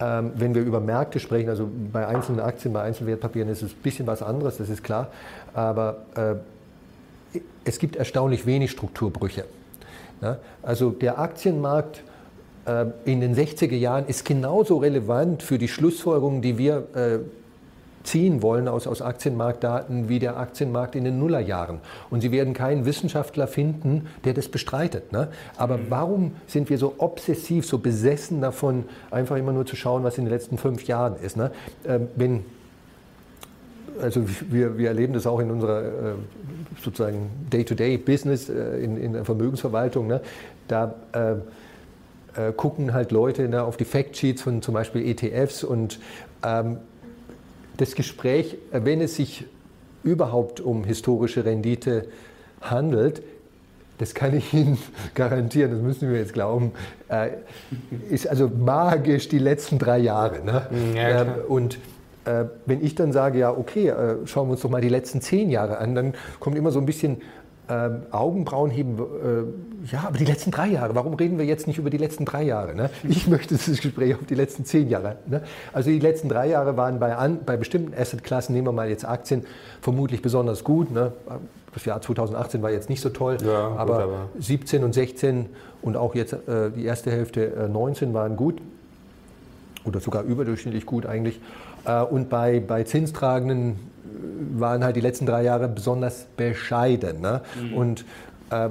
[0.00, 3.82] Ähm, wenn wir über Märkte sprechen, also bei einzelnen Aktien, bei Einzelwertpapieren ist es ein
[3.82, 5.08] bisschen was anderes, das ist klar.
[5.54, 9.44] Aber äh, es gibt erstaunlich wenig Strukturbrüche.
[10.20, 10.38] Ja?
[10.62, 12.02] Also der Aktienmarkt
[13.04, 17.18] in den 60er Jahren ist genauso relevant für die Schlussfolgerungen, die wir äh,
[18.04, 21.80] ziehen wollen aus, aus Aktienmarktdaten wie der Aktienmarkt in den Nullerjahren.
[22.10, 25.12] Und Sie werden keinen Wissenschaftler finden, der das bestreitet.
[25.12, 25.28] Ne?
[25.56, 25.86] Aber mhm.
[25.88, 30.24] warum sind wir so obsessiv, so besessen davon, einfach immer nur zu schauen, was in
[30.24, 31.36] den letzten fünf Jahren ist?
[31.36, 31.50] Ne?
[31.86, 32.44] Ähm, wenn
[34.02, 35.90] also wir, wir erleben das auch in unserer äh,
[36.82, 40.08] sozusagen Day-to-Day-Business äh, in, in, der Vermögensverwaltung.
[40.08, 40.20] Ne?
[40.66, 41.36] Da äh,
[42.36, 45.98] äh, gucken halt Leute ne, auf die Factsheets von zum Beispiel ETFs und
[46.44, 46.78] ähm,
[47.76, 49.44] das Gespräch, äh, wenn es sich
[50.02, 52.06] überhaupt um historische Rendite
[52.60, 53.22] handelt,
[53.98, 54.78] das kann ich Ihnen
[55.14, 56.72] garantieren, das müssen wir jetzt glauben,
[57.08, 57.30] äh,
[58.10, 60.44] ist also magisch die letzten drei Jahre.
[60.44, 60.66] Ne?
[60.94, 61.78] Ja, ähm, und
[62.24, 65.20] äh, wenn ich dann sage, ja, okay, äh, schauen wir uns doch mal die letzten
[65.20, 67.22] zehn Jahre an, dann kommt immer so ein bisschen
[67.68, 71.78] ähm, Augenbrauen heben, äh, ja, aber die letzten drei Jahre, warum reden wir jetzt nicht
[71.78, 72.74] über die letzten drei Jahre?
[72.74, 72.90] Ne?
[73.08, 75.16] Ich möchte das Gespräch auf die letzten zehn Jahre.
[75.26, 75.42] Ne?
[75.72, 79.06] Also die letzten drei Jahre waren bei, an, bei bestimmten Assetklassen, nehmen wir mal jetzt
[79.06, 79.46] Aktien,
[79.80, 80.90] vermutlich besonders gut.
[80.90, 81.12] Ne?
[81.72, 85.46] Das Jahr 2018 war jetzt nicht so toll, ja, aber, gut, aber, 17 und 16
[85.80, 88.60] und auch jetzt äh, die erste Hälfte äh, 19 waren gut
[89.84, 91.40] oder sogar überdurchschnittlich gut eigentlich.
[91.86, 93.93] Äh, und bei, bei zinstragenden
[94.56, 97.20] waren halt die letzten drei Jahre besonders bescheiden.
[97.20, 97.40] Ne?
[97.60, 97.74] Mhm.
[97.74, 98.04] Und
[98.50, 98.70] äh,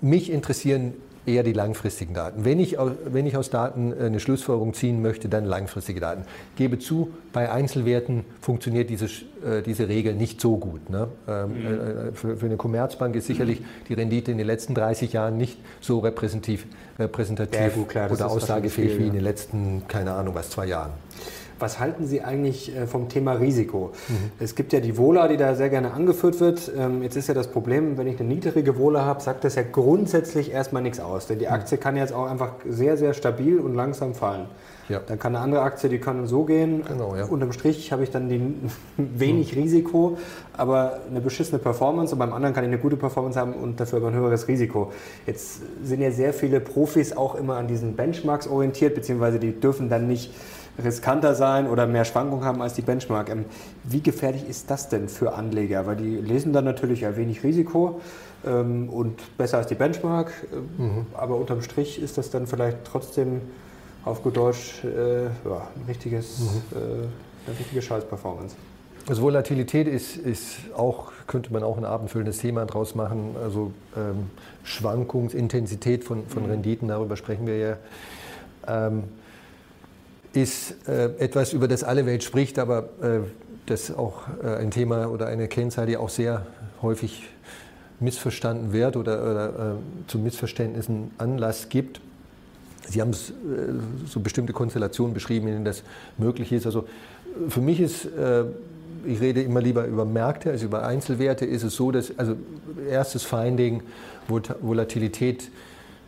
[0.00, 0.94] mich interessieren
[1.26, 2.44] eher die langfristigen Daten.
[2.44, 6.22] Wenn ich, wenn ich aus Daten eine Schlussfolgerung ziehen möchte, dann langfristige Daten.
[6.56, 10.88] Gebe zu, bei Einzelwerten funktioniert diese, äh, diese Regel nicht so gut.
[10.88, 11.08] Ne?
[11.28, 11.66] Ähm, mhm.
[11.66, 15.58] Äh, für, für, eine Commerzbank ist sicherlich die Rendite in den letzten 30 Jahren nicht
[15.80, 16.66] so repräsentativ,
[16.98, 20.92] repräsentativ ja, gut, klar, oder aussagefähig wie in den letzten, keine Ahnung was, zwei Jahren.
[21.58, 23.92] Was halten Sie eigentlich äh, vom Thema Risiko?
[24.08, 24.30] Mhm.
[24.38, 26.70] Es gibt ja die Vola, die da sehr gerne angeführt wird.
[26.76, 29.62] Ähm, jetzt ist ja das Problem, wenn ich eine niedrige Vola habe, sagt das ja
[29.70, 31.26] grundsätzlich erstmal nichts aus.
[31.26, 31.52] Denn die mhm.
[31.52, 34.46] Aktie kann jetzt auch einfach sehr, sehr stabil und langsam fallen.
[34.88, 35.00] Ja.
[35.04, 36.84] Dann kann eine andere Aktie, die kann so gehen.
[36.86, 37.24] Genau, ja.
[37.24, 38.40] Unterm Strich habe ich dann die
[38.96, 39.62] wenig mhm.
[39.62, 40.18] Risiko,
[40.56, 42.14] aber eine beschissene Performance.
[42.14, 44.92] Und beim anderen kann ich eine gute Performance haben und dafür aber ein höheres Risiko.
[45.26, 49.88] Jetzt sind ja sehr viele Profis auch immer an diesen Benchmarks orientiert, beziehungsweise die dürfen
[49.88, 50.32] dann nicht
[50.82, 53.30] riskanter sein oder mehr Schwankungen haben als die Benchmark.
[53.30, 53.44] Ähm,
[53.84, 55.86] wie gefährlich ist das denn für Anleger?
[55.86, 58.00] Weil die lesen dann natürlich ja wenig Risiko
[58.44, 61.06] ähm, und besser als die Benchmark, äh, mhm.
[61.14, 63.40] aber unterm Strich ist das dann vielleicht trotzdem
[64.04, 66.46] auf gut Deutsch äh, ja, ein richtiges, mhm.
[66.72, 66.80] äh,
[67.46, 68.54] eine richtige Scheiß-Performance.
[69.08, 73.36] Also Volatilität ist, ist auch, könnte man auch ein abendfüllendes Thema draus machen.
[73.40, 74.30] Also ähm,
[74.64, 76.50] Schwankungsintensität von, von mhm.
[76.50, 77.76] Renditen, darüber sprechen wir ja.
[78.66, 79.04] Ähm,
[80.36, 83.20] ist äh, etwas, über das alle Welt spricht, aber äh,
[83.66, 86.46] das auch äh, ein Thema oder eine Kennzahl, die auch sehr
[86.82, 87.28] häufig
[88.00, 89.52] missverstanden wird oder, oder äh,
[90.06, 92.00] zu Missverständnissen Anlass gibt.
[92.88, 93.14] Sie haben äh,
[94.06, 95.82] so bestimmte Konstellationen beschrieben, in denen das
[96.18, 96.66] möglich ist.
[96.66, 96.86] Also
[97.48, 98.44] für mich ist, äh,
[99.04, 102.36] ich rede immer lieber über Märkte als über Einzelwerte, ist es so, dass, also
[102.88, 103.82] erstes Finding,
[104.28, 105.50] Volatilität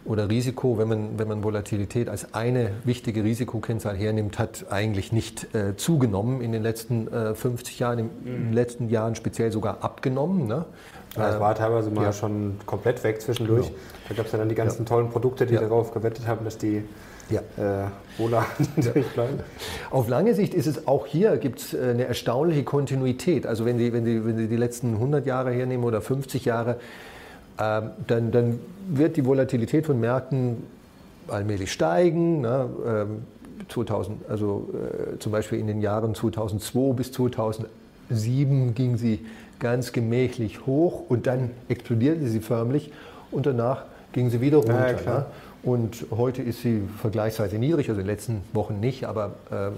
[0.05, 5.55] oder Risiko, wenn man, wenn man Volatilität als eine wichtige Risikokennzahl hernimmt, hat eigentlich nicht
[5.55, 9.83] äh, zugenommen in den letzten äh, 50 Jahren, im, in den letzten Jahren speziell sogar
[9.83, 10.47] abgenommen.
[10.47, 10.65] Ne?
[11.17, 12.13] Ja, es war teilweise mal ja.
[12.13, 13.67] schon komplett weg zwischendurch.
[13.67, 13.79] Genau.
[14.09, 14.89] Da gab es ja dann die ganzen ja.
[14.89, 16.85] tollen Produkte, die darauf gewettet haben, dass die
[17.31, 17.41] ja.
[17.41, 18.47] äh, wohler
[19.15, 19.41] bleiben.
[19.91, 23.47] Auf lange Sicht ist es auch hier gibt es äh, eine erstaunliche Kontinuität.
[23.47, 26.73] Also wenn Sie, wenn, Sie, wenn Sie die letzten 100 Jahre hernehmen oder 50 Jahre,
[26.73, 26.77] ähm,
[27.59, 28.59] dann, dann,
[28.91, 30.63] wird die Volatilität von Märkten
[31.29, 32.41] allmählich steigen.
[32.41, 32.69] Ne?
[33.69, 39.27] 2000, ähm, also äh, zum Beispiel in den Jahren 2002 bis 2007 ging sie
[39.59, 42.93] ganz gemächlich hoch und dann explodierte sie förmlich
[43.31, 45.05] und danach ging sie wieder runter.
[45.05, 45.27] Ja, ne?
[45.63, 49.71] und heute ist sie vergleichsweise niedrig, also in den letzten Wochen nicht, aber äh,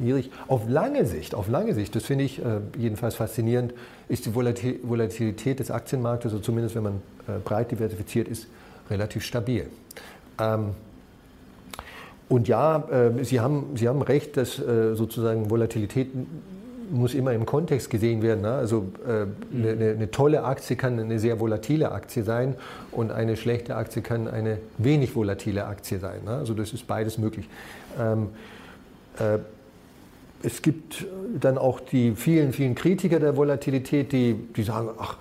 [0.00, 0.30] niedrig.
[0.48, 3.74] Auf lange Sicht, auf lange Sicht, das finde ich äh, jedenfalls faszinierend,
[4.08, 6.94] ist die Volatilität des Aktienmarktes, also zumindest wenn man
[7.28, 8.46] äh, breit diversifiziert ist,
[8.90, 9.66] relativ stabil.
[10.40, 10.70] Ähm,
[12.28, 16.08] und ja, äh, Sie, haben, Sie haben recht, dass äh, sozusagen Volatilität
[16.90, 18.42] muss immer im Kontext gesehen werden.
[18.42, 18.52] Ne?
[18.52, 22.54] Also äh, eine, eine, tolle Aktie kann eine sehr volatile Aktie sein
[22.92, 26.24] und eine schlechte Aktie kann eine wenig volatile Aktie sein.
[26.24, 26.32] Ne?
[26.32, 27.48] Also das ist beides möglich.
[27.98, 28.55] Ähm, äh,
[30.42, 31.06] es gibt
[31.40, 35.16] dann auch die vielen, vielen Kritiker der Volatilität, die, die sagen, ach,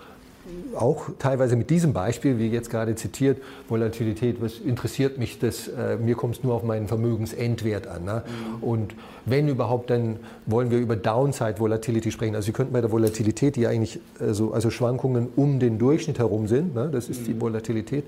[0.76, 5.68] auch teilweise mit diesem Beispiel, wie jetzt gerade zitiert, Volatilität, was interessiert mich das?
[5.68, 8.04] Äh, mir kommt es nur auf meinen Vermögensendwert an.
[8.04, 8.24] Ne?
[8.26, 8.64] Mhm.
[8.64, 12.36] Und wenn überhaupt, dann wollen wir über Downside Volatility sprechen.
[12.36, 16.20] Also Sie könnten bei der Volatilität, die eigentlich äh, so, also Schwankungen um den Durchschnitt
[16.20, 16.90] herum sind, ne?
[16.92, 17.26] das ist mhm.
[17.26, 18.04] die Volatilität.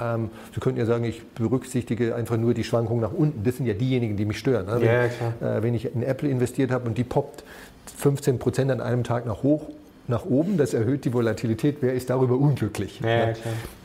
[0.00, 3.44] Ähm, Sie könnten ja sagen, ich berücksichtige einfach nur die Schwankungen nach unten.
[3.44, 4.66] Das sind ja diejenigen, die mich stören.
[4.66, 4.80] Ne?
[4.80, 7.44] Wenn, ja, äh, wenn ich in Apple investiert habe und die poppt
[7.96, 9.68] 15 Prozent an einem Tag nach hoch
[10.06, 11.78] nach oben, das erhöht die Volatilität.
[11.80, 13.00] Wer ist darüber unglücklich?
[13.00, 13.34] Ja, ja.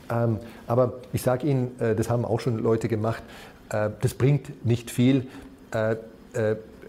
[0.09, 3.23] Ähm, aber ich sage Ihnen, äh, das haben auch schon Leute gemacht,
[3.69, 5.27] äh, das bringt nicht viel.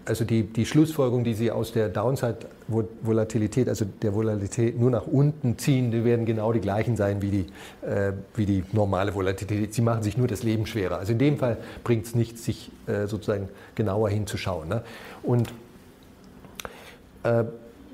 [0.04, 4.90] Äh, äh also die, die Schlussfolgerung, die Sie aus der Downside-Volatilität, also der Volatilität nur
[4.90, 7.46] nach unten ziehen, die werden genau die gleichen sein wie die,
[7.86, 9.74] äh, wie die normale Volatilität.
[9.74, 10.98] Sie machen sich nur das Leben schwerer.
[10.98, 14.68] Also in dem Fall bringt es nichts, sich äh, sozusagen genauer hinzuschauen.
[14.68, 14.82] Ne?
[15.22, 15.52] Und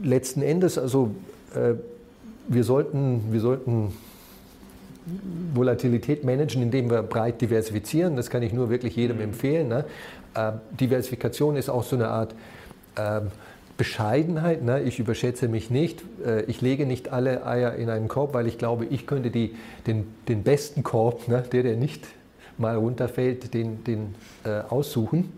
[0.03, 1.15] letzten Endes, also
[1.55, 1.75] äh,
[2.49, 3.93] wir, sollten, wir sollten
[5.55, 8.17] Volatilität managen, indem wir breit diversifizieren.
[8.17, 9.69] Das kann ich nur wirklich jedem empfehlen.
[9.69, 9.85] Ne?
[10.35, 12.35] Äh, Diversifikation ist auch so eine Art
[12.97, 13.21] äh,
[13.77, 14.63] Bescheidenheit.
[14.63, 14.83] Ne?
[14.83, 16.03] Ich überschätze mich nicht.
[16.25, 19.57] Äh, ich lege nicht alle Eier in einen Korb, weil ich glaube, ich könnte die,
[19.87, 21.43] den, den besten Korb, ne?
[21.53, 22.07] der, der nicht
[22.59, 24.15] mal runterfällt, den, den
[24.45, 25.33] äh, aussuchen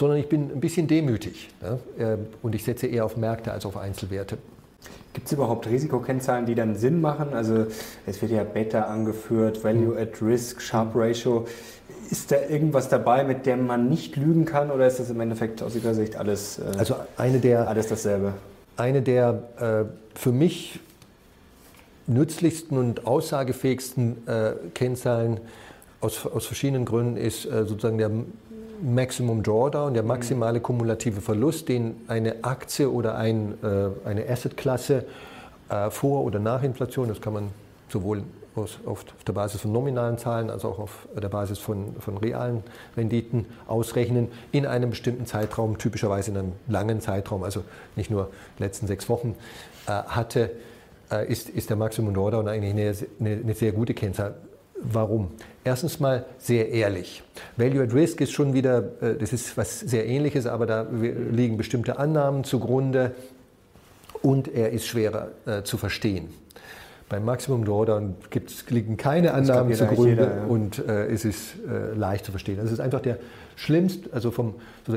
[0.00, 1.78] sondern ich bin ein bisschen demütig ne?
[1.98, 4.38] Ähm, und ich setze eher auf Märkte als auf Einzelwerte.
[5.12, 7.34] Gibt es überhaupt Risikokennzahlen, die dann Sinn machen?
[7.34, 7.66] Also
[8.06, 11.46] es wird ja Beta angeführt, Value at Risk, Sharp Ratio.
[12.10, 15.62] Ist da irgendwas dabei, mit dem man nicht lügen kann oder ist das im Endeffekt
[15.62, 18.34] aus Ihrer Sicht alles, äh, also eine der, alles dasselbe?
[18.76, 20.80] Eine der äh, für mich
[22.06, 25.40] nützlichsten und aussagefähigsten äh, Kennzahlen
[26.00, 28.10] aus, aus verschiedenen Gründen ist äh, sozusagen der
[28.82, 35.04] Maximum Drawdown, der maximale kumulative Verlust, den eine Aktie oder ein, äh, eine Assetklasse
[35.68, 37.48] äh, vor oder nach Inflation, das kann man
[37.88, 38.22] sowohl
[38.56, 42.62] aus, auf, der Basis von nominalen Zahlen als auch auf der Basis von, von realen
[42.96, 47.64] Renditen ausrechnen, in einem bestimmten Zeitraum, typischerweise in einem langen Zeitraum, also
[47.96, 49.34] nicht nur die letzten sechs Wochen,
[49.86, 50.50] äh, hatte,
[51.10, 54.34] äh, ist, ist der Maximum Drawdown eigentlich eine, eine, eine sehr gute Kennzahl.
[54.82, 55.28] Warum?
[55.62, 57.22] Erstens mal sehr ehrlich.
[57.56, 61.56] Value at Risk ist schon wieder, äh, das ist was sehr ähnliches, aber da liegen
[61.56, 63.14] bestimmte Annahmen zugrunde
[64.22, 66.32] und er ist schwerer äh, zu verstehen.
[67.10, 68.14] Beim Maximum Drawdown
[68.68, 70.44] liegen keine Annahmen zugrunde jeder, ja.
[70.44, 72.56] und äh, es ist äh, leicht zu verstehen.
[72.62, 73.18] Das ist einfach der
[73.56, 74.54] schlimmste, also vom,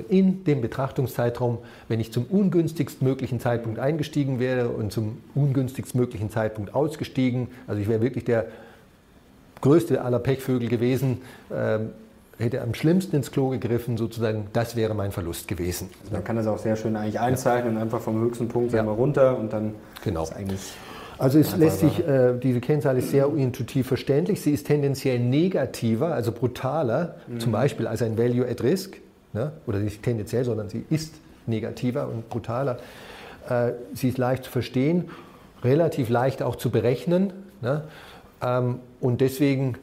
[0.10, 6.30] in dem Betrachtungszeitraum, wenn ich zum ungünstigst möglichen Zeitpunkt eingestiegen wäre und zum ungünstigst möglichen
[6.30, 8.46] Zeitpunkt ausgestiegen, also ich wäre wirklich der
[9.62, 11.90] größte aller Pechvögel gewesen, ähm,
[12.38, 15.90] hätte am schlimmsten ins Klo gegriffen, sozusagen, das wäre mein Verlust gewesen.
[16.02, 17.82] Also man kann das auch sehr schön eigentlich einzeichnen, ja.
[17.82, 18.84] einfach vom höchsten Punkt ja.
[18.84, 19.74] mal runter und dann
[20.04, 20.22] genau.
[20.22, 20.74] ist eigentlich.
[21.18, 24.42] Also es lässt sich, äh, diese Kennzahl ist sehr intuitiv verständlich.
[24.42, 27.40] Sie ist tendenziell negativer, also brutaler, mhm.
[27.40, 28.98] zum Beispiel als ein Value at Risk,
[29.34, 29.52] ne?
[29.68, 32.78] oder nicht tendenziell, sondern sie ist negativer und brutaler.
[33.50, 35.10] Äh, sie ist leicht zu verstehen,
[35.64, 37.34] relativ leicht auch zu berechnen.
[37.62, 37.84] Ne?
[38.42, 39.76] Ähm, und deswegen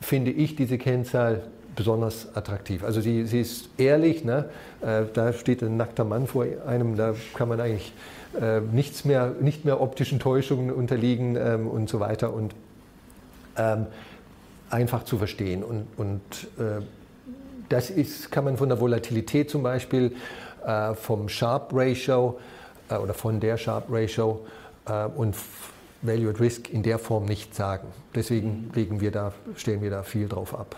[0.00, 1.42] finde ich diese Kennzahl
[1.78, 2.82] besonders attraktiv.
[2.82, 4.46] Also sie, sie ist ehrlich, ne?
[4.80, 7.92] Äh, da steht ein nackter Mann vor einem, da kann man eigentlich
[8.40, 12.54] äh, nichts mehr, nicht mehr optischen Täuschungen unterliegen ähm, und so weiter und
[13.56, 13.86] ähm,
[14.70, 15.62] einfach zu verstehen.
[15.62, 16.20] Und, und
[16.58, 16.82] äh,
[17.68, 20.14] das ist, kann man von der Volatilität zum Beispiel,
[20.64, 22.38] äh, vom Sharp Ratio
[22.88, 24.46] äh, oder von der Sharp Ratio
[24.86, 25.34] äh, und
[26.02, 27.88] Value at Risk in der Form nicht sagen.
[28.14, 30.76] Deswegen legen wir da, stellen wir da viel drauf ab.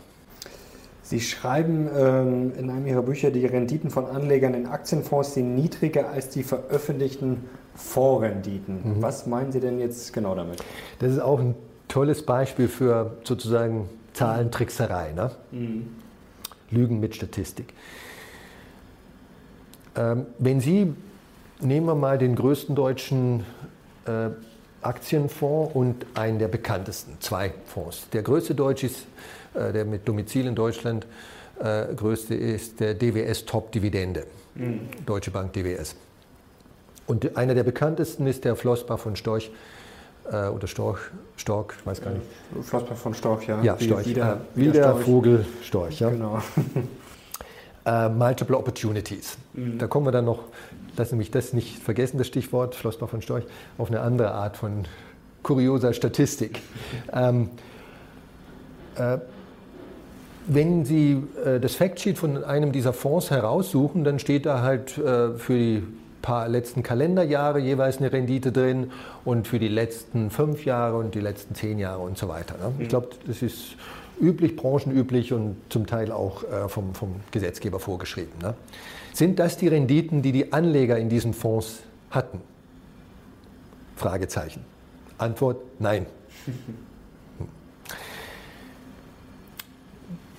[1.10, 6.08] Sie schreiben ähm, in einem Ihrer Bücher, die Renditen von Anlegern in Aktienfonds sind niedriger
[6.08, 8.76] als die veröffentlichten Fondsrenditen.
[8.84, 9.02] Mhm.
[9.02, 10.62] Was meinen Sie denn jetzt genau damit?
[11.00, 11.56] Das ist auch ein
[11.88, 15.10] tolles Beispiel für sozusagen Zahlentrickserei.
[15.10, 15.32] Ne?
[15.50, 15.88] Mhm.
[16.70, 17.74] Lügen mit Statistik.
[19.96, 20.94] Ähm, wenn Sie,
[21.60, 23.44] nehmen wir mal den größten deutschen
[24.06, 24.28] äh,
[24.80, 28.08] Aktienfonds und einen der bekanntesten, zwei Fonds.
[28.12, 29.06] Der größte deutsche ist
[29.54, 31.06] der mit Domizil in Deutschland
[31.60, 34.80] äh, größte ist der DWS Top Dividende, mhm.
[35.04, 35.94] Deutsche Bank DWS.
[37.06, 39.50] Und einer der bekanntesten ist der Flossbach von Storch
[40.30, 41.00] äh, oder Storch,
[41.36, 42.24] Stork, ich weiß gar nicht.
[42.62, 43.62] Flossbach von Storch, ja.
[43.62, 44.06] Ja, Storch.
[44.06, 45.04] Wieder, wieder, wieder Storch.
[45.04, 46.10] Vogel, Storch, ja.
[46.10, 46.40] Genau.
[47.84, 49.36] äh, multiple Opportunities.
[49.52, 49.78] Mhm.
[49.78, 50.44] Da kommen wir dann noch,
[50.96, 53.44] lassen Sie mich das nicht vergessen, das Stichwort Flossbach von Storch,
[53.76, 54.84] auf eine andere Art von
[55.42, 56.62] kurioser Statistik.
[57.12, 57.50] ähm,
[58.94, 59.18] äh,
[60.46, 65.34] wenn Sie äh, das Factsheet von einem dieser Fonds heraussuchen, dann steht da halt äh,
[65.34, 65.82] für die
[66.22, 68.92] paar letzten Kalenderjahre jeweils eine Rendite drin
[69.24, 72.56] und für die letzten fünf Jahre und die letzten zehn Jahre und so weiter.
[72.58, 72.72] Ne?
[72.78, 72.88] Ich mhm.
[72.88, 73.76] glaube, das ist
[74.20, 78.32] üblich, branchenüblich und zum Teil auch äh, vom, vom, Gesetzgeber vorgeschrieben.
[78.42, 78.54] Ne?
[79.12, 82.40] Sind das die Renditen, die die Anleger in diesen Fonds hatten?
[83.96, 84.64] Fragezeichen.
[85.18, 86.06] Antwort, nein.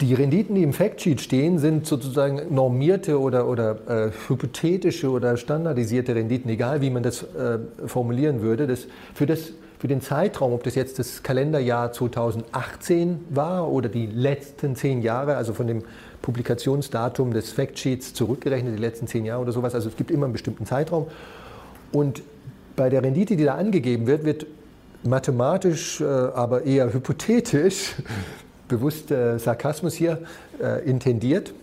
[0.01, 6.15] Die Renditen, die im Factsheet stehen, sind sozusagen normierte oder, oder äh, hypothetische oder standardisierte
[6.15, 8.65] Renditen, egal wie man das äh, formulieren würde.
[8.65, 14.07] Das, für, das, für den Zeitraum, ob das jetzt das Kalenderjahr 2018 war oder die
[14.07, 15.83] letzten zehn Jahre, also von dem
[16.23, 20.33] Publikationsdatum des Factsheets zurückgerechnet, die letzten zehn Jahre oder sowas, also es gibt immer einen
[20.33, 21.07] bestimmten Zeitraum.
[21.91, 22.23] Und
[22.75, 24.47] bei der Rendite, die da angegeben wird, wird
[25.03, 27.97] mathematisch, äh, aber eher hypothetisch
[28.71, 30.19] bewusst äh, Sarkasmus hier
[30.62, 31.53] äh, intendiert,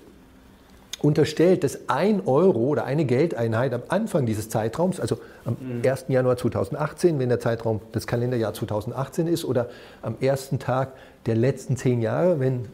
[1.00, 5.82] unterstellt, dass ein Euro oder eine Geldeinheit am Anfang dieses Zeitraums, also am mhm.
[5.88, 6.06] 1.
[6.08, 9.68] Januar 2018, wenn der Zeitraum das Kalenderjahr 2018 ist, oder
[10.02, 10.92] am ersten Tag
[11.26, 12.66] der letzten zehn Jahre, wenn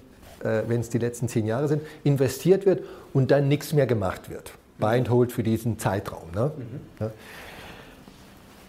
[0.45, 4.31] äh, wenn es die letzten zehn Jahre sind, investiert wird und dann nichts mehr gemacht
[4.31, 4.53] wird.
[4.79, 6.31] Buy and hold für diesen Zeitraum.
[6.35, 6.51] Ne?
[6.57, 7.11] Mhm.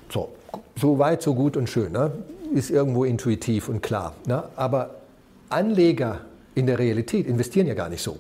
[0.09, 0.29] So,
[0.79, 1.91] so weit, so gut und schön.
[1.91, 2.11] Ne?
[2.53, 4.13] Ist irgendwo intuitiv und klar.
[4.25, 4.43] Ne?
[4.55, 4.91] Aber
[5.49, 6.21] Anleger
[6.55, 8.17] in der Realität investieren ja gar nicht so.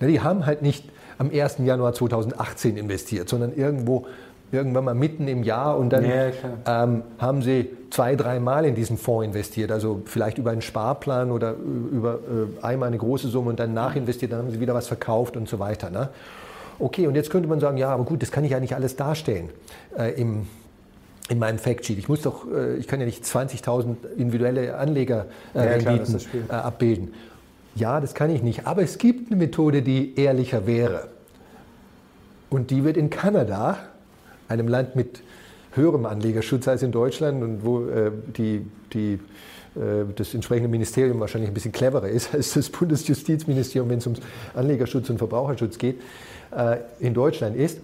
[0.00, 0.84] Die haben halt nicht
[1.18, 1.58] am 1.
[1.58, 4.06] Januar 2018 investiert, sondern irgendwo
[4.50, 6.30] irgendwann mal mitten im Jahr und dann ja,
[6.66, 9.70] ähm, haben sie zwei, dreimal in diesen Fonds investiert.
[9.70, 14.32] Also vielleicht über einen Sparplan oder über äh, einmal eine große Summe und dann nachinvestiert,
[14.32, 15.90] dann haben sie wieder was verkauft und so weiter.
[15.90, 16.08] Ne?
[16.78, 18.96] Okay, und jetzt könnte man sagen, ja, aber gut, das kann ich ja nicht alles
[18.96, 19.50] darstellen
[19.98, 20.46] äh, im,
[21.28, 21.98] in meinem Factsheet.
[21.98, 27.14] Ich muss doch, äh, ich kann ja nicht 20.000 individuelle Anlegerrenditen äh, ja, abbilden.
[27.74, 28.66] Ja, das kann ich nicht.
[28.66, 31.08] Aber es gibt eine Methode, die ehrlicher wäre.
[32.50, 33.78] Und die wird in Kanada,
[34.48, 35.20] einem Land mit
[35.72, 39.14] höherem Anlegerschutz als in Deutschland und wo äh, die, die,
[39.76, 44.14] äh, das entsprechende Ministerium wahrscheinlich ein bisschen cleverer ist als das Bundesjustizministerium, wenn es um
[44.54, 46.00] Anlegerschutz und Verbraucherschutz geht,
[46.56, 47.80] äh, in Deutschland ist.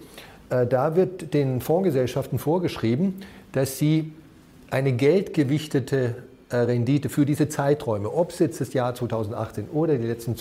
[0.49, 3.15] Äh, da wird den Fondsgesellschaften vorgeschrieben,
[3.51, 4.11] dass sie
[4.69, 6.15] eine geldgewichtete
[6.49, 10.35] äh, Rendite für diese Zeiträume, ob es jetzt das Jahr 2018 oder die letzten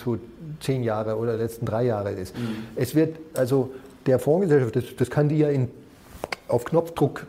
[0.60, 2.36] zehn Jahre oder die letzten drei Jahre ist.
[2.36, 2.56] Mhm.
[2.76, 3.70] Es wird also
[4.06, 5.68] der Fondsgesellschaft, das, das kann die ja in,
[6.48, 7.26] auf Knopfdruck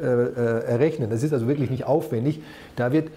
[0.00, 1.10] äh, äh, errechnen.
[1.10, 2.40] Das ist also wirklich nicht aufwendig.
[2.76, 3.08] Da wird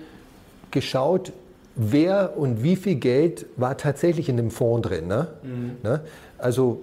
[0.72, 1.32] geschaut,
[1.76, 5.08] wer und wie viel Geld war tatsächlich in dem Fonds drin.
[5.08, 5.28] Ne?
[5.44, 5.72] Mhm.
[5.84, 6.02] Ne?
[6.38, 6.82] Also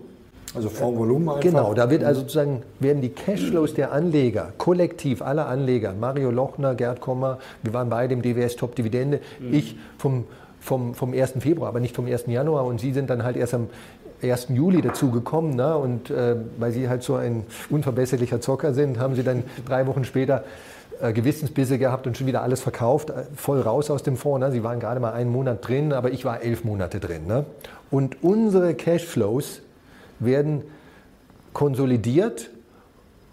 [0.55, 1.41] also Fondsvolumen einfach.
[1.41, 6.75] Genau, da wird also sozusagen, werden die Cashflows der Anleger, kollektiv aller Anleger, Mario Lochner,
[6.75, 9.55] Gerd Kommer, wir waren beide im DWS Top Dividende, mhm.
[9.55, 10.25] ich vom,
[10.61, 11.35] vom, vom 1.
[11.41, 12.27] Februar, aber nicht vom 1.
[12.27, 13.69] Januar und Sie sind dann halt erst am
[14.23, 14.49] 1.
[14.51, 15.77] Juli dazu gekommen ne?
[15.77, 20.05] und äh, weil Sie halt so ein unverbesserlicher Zocker sind, haben Sie dann drei Wochen
[20.05, 20.45] später
[21.01, 24.41] äh, Gewissensbisse gehabt und schon wieder alles verkauft, äh, voll raus aus dem Fonds.
[24.47, 24.53] Ne?
[24.53, 27.27] Sie waren gerade mal einen Monat drin, aber ich war elf Monate drin.
[27.27, 27.47] Ne?
[27.91, 29.63] Und unsere Cashflows
[30.21, 30.63] werden
[31.53, 32.51] konsolidiert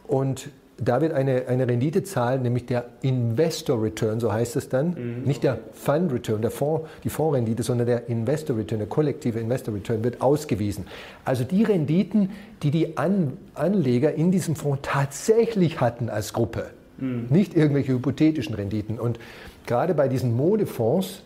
[0.08, 5.24] und da wird eine, eine Renditezahl, nämlich der Investor Return, so heißt es dann, mhm.
[5.26, 9.74] nicht der Fund Return, der Fonds, die Fondsrendite, sondern der Investor Return, der kollektive Investor
[9.74, 10.86] Return wird ausgewiesen.
[11.26, 12.30] Also die Renditen,
[12.62, 16.68] die die An Anleger in diesem Fonds tatsächlich hatten als Gruppe,
[17.00, 17.26] mhm.
[17.30, 19.00] nicht irgendwelche hypothetischen Renditen.
[19.00, 19.20] Und
[19.66, 21.24] gerade bei diesen Modefonds,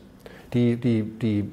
[0.53, 1.49] die, die, die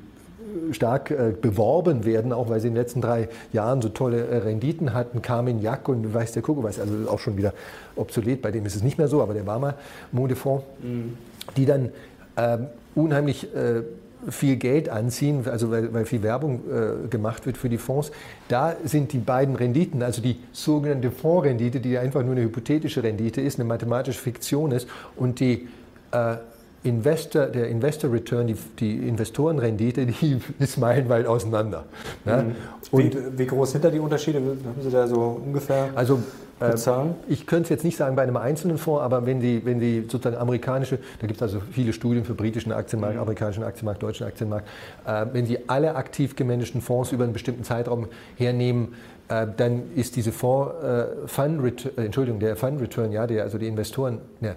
[0.73, 4.39] stark äh, beworben werden, auch weil sie in den letzten drei Jahren so tolle äh,
[4.39, 5.23] Renditen hatten.
[5.23, 7.53] Carmen Jack und weiß der Kuckuck, weiß also auch schon wieder
[7.97, 9.75] obsolet, bei dem ist es nicht mehr so, aber der war mal
[10.13, 11.17] Modefonds, mhm.
[11.57, 11.91] die dann
[12.37, 13.83] ähm, unheimlich äh,
[14.29, 18.11] viel Geld anziehen, also weil, weil viel Werbung äh, gemacht wird für die Fonds.
[18.49, 23.41] Da sind die beiden Renditen, also die sogenannte Fondsrendite, die einfach nur eine hypothetische Rendite
[23.41, 25.69] ist, eine mathematische Fiktion ist, und die
[26.11, 26.37] äh,
[26.85, 31.85] Investor, der Investor Return, die, die Investorenrendite, die ist meilenweit auseinander.
[32.25, 32.45] Ne?
[32.49, 32.55] Mhm.
[32.91, 34.39] Und wie, groß sind da die Unterschiede?
[34.39, 35.91] Haben Sie da so ungefähr?
[35.95, 36.21] Also
[36.61, 37.15] äh, bezahlen?
[37.29, 40.03] Ich könnte es jetzt nicht sagen bei einem einzelnen Fonds, aber wenn Sie, wenn Sie
[40.09, 43.23] sozusagen amerikanische, da gibt es also viele Studien für britischen Aktienmarkt, mhm.
[43.23, 44.69] amerikanischen Aktienmarkt, deutschen Aktienmarkt,
[45.07, 48.07] äh, wenn Sie alle aktiv gemanagten Fonds über einen bestimmten Zeitraum
[48.37, 48.95] hernehmen,
[49.29, 53.59] äh, dann ist diese Fonds, äh, Fund, äh, Entschuldigung, der Fund Return, ja, der, also
[53.59, 54.55] die Investoren, ja,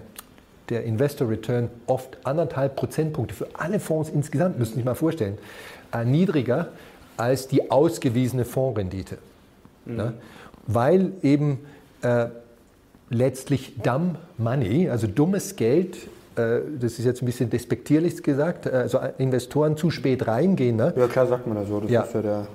[0.72, 5.38] der Investor Return oft anderthalb Prozentpunkte für alle Fonds insgesamt, müssen Sie sich mal vorstellen,
[5.92, 6.68] äh, niedriger
[7.16, 9.18] als die ausgewiesene Fondsrendite.
[9.84, 9.96] Mhm.
[9.96, 10.14] Ne?
[10.66, 11.60] Weil eben
[12.02, 12.26] äh,
[13.10, 15.96] letztlich dumb money, also dummes Geld,
[16.36, 20.76] äh, das ist jetzt ein bisschen despektierlich gesagt, also Investoren zu spät reingehen.
[20.76, 20.94] Ne?
[20.96, 22.02] Ja, klar sagt man das so, das ja.
[22.02, 22.46] ist ja der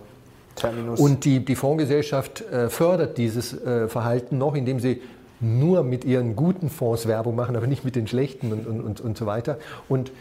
[0.55, 0.99] Terminus.
[0.99, 5.01] Und die, die Fondsgesellschaft äh, fördert dieses äh, Verhalten noch, indem sie
[5.39, 9.01] nur mit ihren guten Fonds Werbung machen, aber nicht mit den schlechten und, und, und,
[9.01, 9.57] und so weiter.
[9.87, 10.11] Und,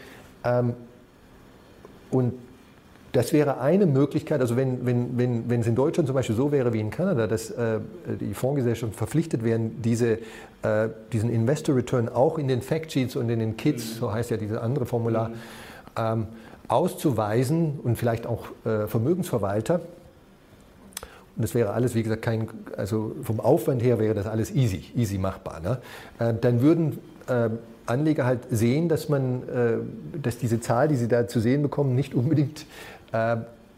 [0.43, 0.73] ähm,
[2.11, 2.33] und
[3.13, 6.51] das wäre eine Möglichkeit, also wenn, wenn, wenn, wenn es in Deutschland zum Beispiel so
[6.51, 7.79] wäre wie in Kanada, dass äh,
[8.19, 10.19] die Fondsgesellschaften verpflichtet wären, diese,
[10.61, 14.37] äh, diesen Investor Return auch in den Factsheets und in den Kits, so heißt ja
[14.37, 15.31] dieses andere Formular,
[15.97, 16.27] ähm,
[16.67, 19.81] auszuweisen und vielleicht auch äh, Vermögensverwalter.
[21.37, 24.85] Und das wäre alles, wie gesagt, kein, also vom Aufwand her wäre das alles easy,
[24.95, 25.59] easy machbar.
[25.59, 25.77] Ne?
[26.17, 27.49] Äh, dann würden äh,
[27.85, 31.95] Anleger halt sehen, dass man, äh, dass diese Zahl, die sie da zu sehen bekommen,
[31.95, 32.65] nicht unbedingt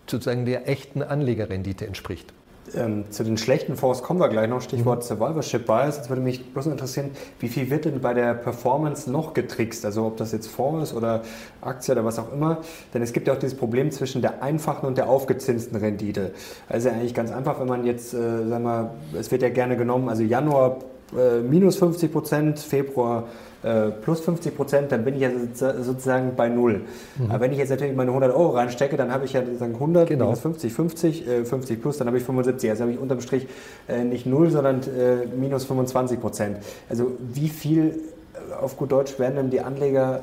[0.07, 2.33] sozusagen der echten Anlegerrendite entspricht.
[2.75, 5.07] Ähm, zu den schlechten Fonds kommen wir gleich noch, Stichwort mhm.
[5.07, 5.97] Survivorship Bias.
[5.97, 9.85] Jetzt würde mich bloß interessieren, wie viel wird denn bei der Performance noch getrickst?
[9.85, 11.23] Also ob das jetzt Fonds ist oder
[11.61, 12.59] Aktie oder was auch immer.
[12.93, 16.31] Denn es gibt ja auch dieses Problem zwischen der einfachen und der aufgezinsten Rendite.
[16.67, 20.09] Also eigentlich ganz einfach, wenn man jetzt, äh, sagen wir, es wird ja gerne genommen,
[20.09, 20.77] also Januar
[21.17, 23.25] äh, minus 50 Prozent, Februar
[23.61, 26.81] äh, plus 50 Prozent, dann bin ich ja sozusagen bei Null.
[27.17, 27.29] Mhm.
[27.29, 30.07] Aber wenn ich jetzt natürlich meine 100 Euro reinstecke, dann habe ich ja sozusagen 100
[30.07, 30.25] genau.
[30.25, 32.69] minus 50, 50, äh, 50 plus, dann habe ich 75.
[32.69, 33.47] Also habe ich unterm Strich
[33.87, 36.57] äh, nicht Null, sondern äh, minus 25 Prozent.
[36.89, 37.99] Also wie viel
[38.33, 40.21] äh, auf gut Deutsch werden denn die Anleger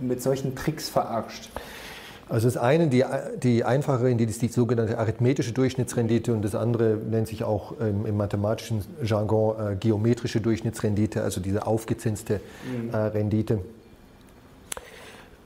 [0.00, 1.50] mit solchen Tricks verarscht?
[2.28, 3.04] Also das eine, die,
[3.40, 8.04] die einfache Rendite ist die sogenannte arithmetische Durchschnittsrendite und das andere nennt sich auch ähm,
[8.04, 12.90] im mathematischen Jargon äh, geometrische Durchschnittsrendite, also diese aufgezinste mhm.
[12.90, 13.60] äh, Rendite.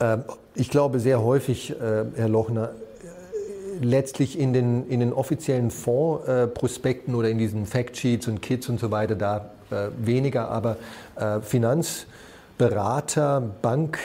[0.01, 0.25] Ähm,
[0.55, 7.15] ich glaube sehr häufig, äh, Herr Lochner, äh, letztlich in den, in den offiziellen Fondsprospekten
[7.15, 10.79] oder in diesen Factsheets und Kits und so weiter da äh, weniger, aber
[11.17, 13.99] äh, Finanzberater, Bank,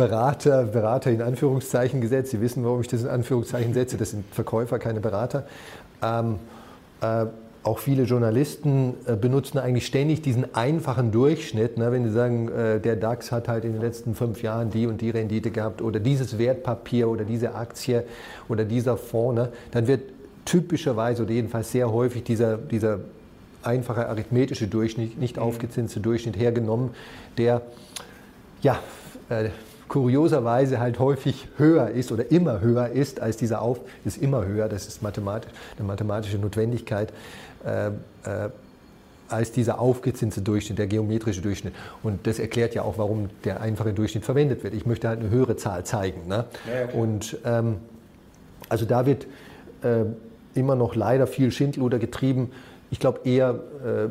[0.00, 2.30] Berater, Berater in Anführungszeichen gesetzt.
[2.30, 3.98] Sie wissen, warum ich das in Anführungszeichen setze.
[3.98, 5.46] Das sind Verkäufer, keine Berater.
[6.02, 6.36] Ähm,
[7.02, 7.26] äh,
[7.62, 11.76] auch viele Journalisten äh, benutzen eigentlich ständig diesen einfachen Durchschnitt.
[11.76, 11.92] Ne?
[11.92, 15.02] Wenn sie sagen, äh, der DAX hat halt in den letzten fünf Jahren die und
[15.02, 18.04] die Rendite gehabt oder dieses Wertpapier oder diese Aktie
[18.48, 19.52] oder dieser Fonds, ne?
[19.72, 20.00] dann wird
[20.46, 23.00] typischerweise oder jedenfalls sehr häufig dieser, dieser
[23.62, 26.90] einfache arithmetische Durchschnitt, nicht aufgezinste Durchschnitt hergenommen,
[27.36, 27.60] der
[28.62, 28.78] ja,
[29.28, 29.50] äh,
[29.90, 34.68] kurioserweise halt häufig höher ist oder immer höher ist als dieser Auf, ist immer höher,
[34.68, 37.12] das ist mathematisch, eine mathematische Notwendigkeit,
[37.66, 38.50] äh, äh,
[39.28, 41.74] als dieser aufgezinste Durchschnitt, der geometrische Durchschnitt.
[42.04, 44.74] Und das erklärt ja auch, warum der einfache Durchschnitt verwendet wird.
[44.74, 46.28] Ich möchte halt eine höhere Zahl zeigen.
[46.28, 46.44] Ne?
[46.66, 46.96] Ja, okay.
[46.96, 47.76] Und ähm,
[48.68, 49.26] also da wird
[49.82, 50.04] äh,
[50.54, 52.52] immer noch leider viel Schindluder getrieben.
[52.92, 54.10] Ich glaube eher, äh, äh,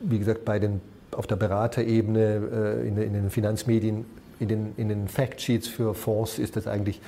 [0.00, 4.04] wie gesagt, bei den auf der Beraterebene, äh, in, in den Finanzmedien
[4.40, 7.00] in den, in den Factsheets für Fonds ist das eigentlich,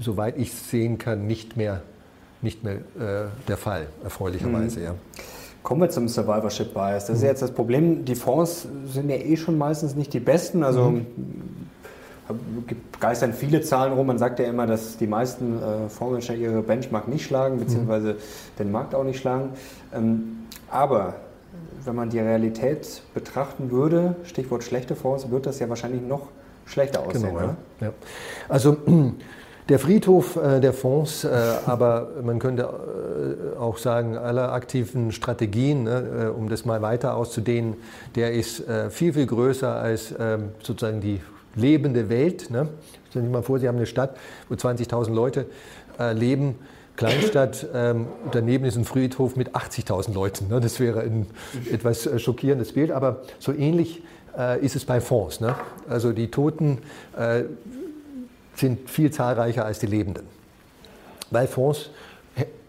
[0.00, 1.82] soweit ich sehen kann, nicht mehr,
[2.42, 4.80] nicht mehr äh, der Fall, erfreulicherweise.
[4.80, 4.84] Mhm.
[4.84, 4.94] Ja.
[5.62, 7.06] Kommen wir zum Survivorship Bias.
[7.06, 7.28] Das ist mhm.
[7.28, 10.62] jetzt das Problem, die Fonds sind ja eh schon meistens nicht die besten.
[10.62, 11.06] Also mhm.
[13.00, 14.06] geistern viele Zahlen rum.
[14.06, 18.18] Man sagt ja immer, dass die meisten äh, Fondsmanager ihre Benchmark nicht schlagen, beziehungsweise mhm.
[18.58, 19.50] den Markt auch nicht schlagen.
[19.92, 20.38] Ähm,
[20.70, 21.16] aber
[21.88, 26.28] wenn man die Realität betrachten würde, Stichwort schlechte Fonds, wird das ja wahrscheinlich noch
[26.66, 27.34] schlechter aussehen.
[27.34, 27.56] Genau, ja.
[27.80, 27.92] Ja.
[28.46, 28.76] Also
[29.70, 31.30] der Friedhof äh, der Fonds, äh,
[31.66, 32.68] aber man könnte
[33.56, 37.76] äh, auch sagen, aller aktiven Strategien, ne, äh, um das mal weiter auszudehnen,
[38.16, 41.22] der ist äh, viel, viel größer als ähm, sozusagen die
[41.54, 42.50] lebende Welt.
[42.50, 42.68] Ne?
[43.08, 44.14] Stellen Sie sich mal vor, Sie haben eine Stadt,
[44.50, 45.46] wo 20.000 Leute
[45.98, 46.56] äh, leben
[46.98, 47.64] Kleinstadt.
[47.72, 50.48] Ähm, daneben ist ein Friedhof mit 80.000 Leuten.
[50.48, 50.60] Ne?
[50.60, 51.26] Das wäre ein
[51.72, 54.02] etwas äh, schockierendes Bild, aber so ähnlich
[54.36, 55.40] äh, ist es bei Fonds.
[55.40, 55.54] Ne?
[55.88, 56.78] Also die Toten
[57.16, 57.44] äh,
[58.56, 60.24] sind viel zahlreicher als die Lebenden.
[61.30, 61.90] Weil Fonds,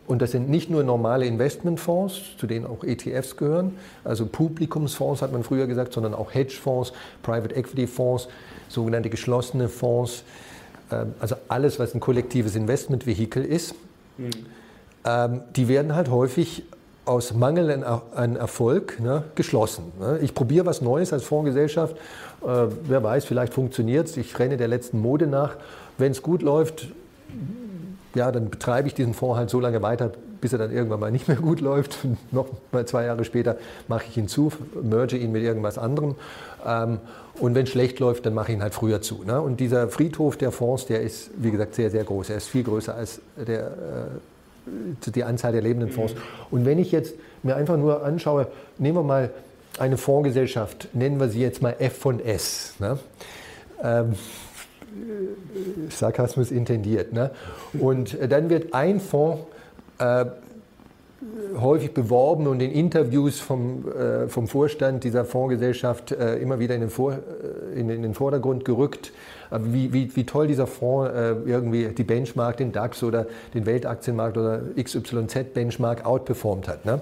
[0.06, 5.32] und das sind nicht nur normale Investmentfonds, zu denen auch ETFs gehören, also Publikumsfonds hat
[5.32, 8.28] man früher gesagt, sondern auch Hedgefonds, Private Equity Fonds,
[8.68, 10.24] sogenannte geschlossene Fonds,
[10.92, 13.74] ähm, also alles, was ein kollektives Investmentvehikel ist,
[15.06, 16.64] Ähm, die werden halt häufig
[17.06, 19.92] aus Mangel an Erfolg ne, geschlossen.
[20.00, 20.20] Ne.
[20.22, 21.96] Ich probiere was Neues als Fondsgesellschaft.
[21.96, 24.18] Äh, wer weiß, vielleicht funktioniert es.
[24.18, 25.56] Ich renne der letzten Mode nach.
[25.98, 26.88] Wenn es gut läuft,
[28.16, 30.12] ja, dann betreibe ich diesen Fonds halt so lange weiter,
[30.42, 31.98] bis er dann irgendwann mal nicht mehr gut läuft.
[32.32, 33.58] Noch mal zwei Jahre später
[33.88, 34.52] mache ich ihn zu,
[34.82, 36.16] merge ihn mit irgendwas anderem.
[36.66, 37.00] Ähm,
[37.40, 39.24] und wenn es schlecht läuft, dann mache ich ihn halt früher zu.
[39.24, 39.42] Ne?
[39.42, 42.30] Und dieser Friedhof der Fonds, der ist, wie gesagt, sehr, sehr groß.
[42.30, 46.14] Er ist viel größer als der, äh, die Anzahl der lebenden Fonds.
[46.14, 46.20] Mhm.
[46.52, 48.48] Und wenn ich jetzt mir einfach nur anschaue,
[48.78, 49.32] nehmen wir mal
[49.78, 52.74] eine Fondsgesellschaft, nennen wir sie jetzt mal F von S.
[52.80, 53.00] Ne?
[53.82, 54.14] Ähm,
[55.90, 57.14] Sarkasmus intendiert.
[57.14, 57.32] Ne?
[57.80, 59.44] Und dann wird ein Fonds
[60.00, 60.26] äh,
[61.60, 66.82] häufig beworben und in Interviews vom, äh, vom Vorstand dieser Fondsgesellschaft äh, immer wieder in
[66.82, 69.12] den, Vor, äh, in, in den Vordergrund gerückt,
[69.52, 74.38] wie, wie, wie, toll dieser Fonds äh, irgendwie die Benchmark, den DAX oder den Weltaktienmarkt
[74.38, 76.86] oder XYZ-Benchmark outperformt hat.
[76.86, 77.02] Ne?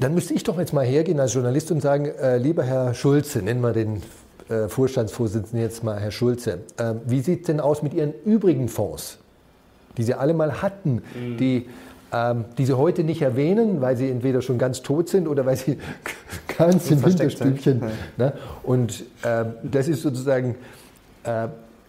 [0.00, 3.42] Dann müsste ich doch jetzt mal hergehen als Journalist und sagen, äh, lieber Herr Schulze,
[3.42, 4.02] nennen wir den
[4.48, 6.60] äh, Vorstandsvorsitzenden jetzt mal, Herr Schulze,
[7.06, 9.18] wie sieht es denn aus mit Ihren übrigen Fonds,
[9.96, 11.36] die Sie alle mal hatten, mhm.
[11.36, 11.66] die,
[12.12, 15.56] ähm, die Sie heute nicht erwähnen, weil sie entweder schon ganz tot sind oder weil
[15.56, 15.78] sie
[16.58, 17.82] ganz im Hinterstübchen.
[18.16, 18.32] Ne?
[18.62, 20.56] Und äh, das ist sozusagen
[21.24, 21.48] äh,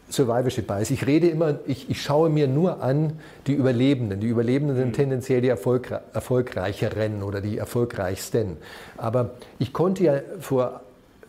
[0.10, 0.92] Survivorship Bias.
[0.92, 3.14] Ich rede immer, ich, ich, schaue mir nur an
[3.48, 4.20] die Überlebenden.
[4.20, 4.94] Die Überlebenden sind mhm.
[4.94, 8.58] tendenziell die Erfolgre erfolgreicheren oder die erfolgreichsten.
[8.98, 10.82] Aber ich konnte ja vor,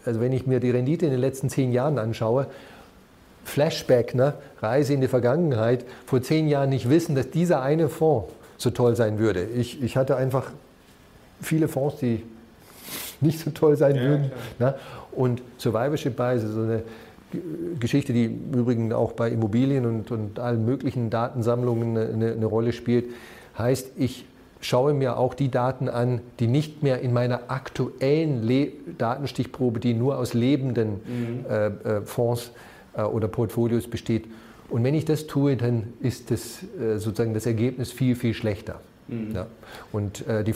[0.04, 2.48] also wenn ich mir die Rendite in den letzten zehn Jahren anschaue,
[3.46, 8.32] Flashback, ne, Reise in die Vergangenheit, vor zehn Jahren nicht wissen, dass dieser eine Fonds
[8.58, 9.44] so toll sein würde.
[9.44, 10.50] Ich, ich hatte einfach
[11.40, 12.24] viele Fonds, die
[13.20, 14.32] nicht so toll sein ja, würden.
[14.58, 14.74] Ne?
[15.12, 16.82] Und Survivorship Bias ist so eine
[17.78, 22.72] Geschichte, die im Übrigen auch bei Immobilien und, und allen möglichen Datensammlungen eine, eine, Rolle
[22.72, 23.06] spielt,
[23.56, 24.24] heißt, ich
[24.60, 29.94] schaue mir auch die Daten an, die nicht mehr in meiner aktuellen Le Datenstichprobe, die
[29.94, 31.44] nur aus lebenden mhm.
[31.48, 32.50] äh, äh, Fonds
[33.04, 34.26] oder Portfolios besteht.
[34.68, 38.80] Und wenn ich das tue, dann ist das, äh, sozusagen das Ergebnis viel, viel schlechter.
[39.08, 39.34] Mhm.
[39.34, 39.46] Ja.
[39.92, 40.54] Und äh, die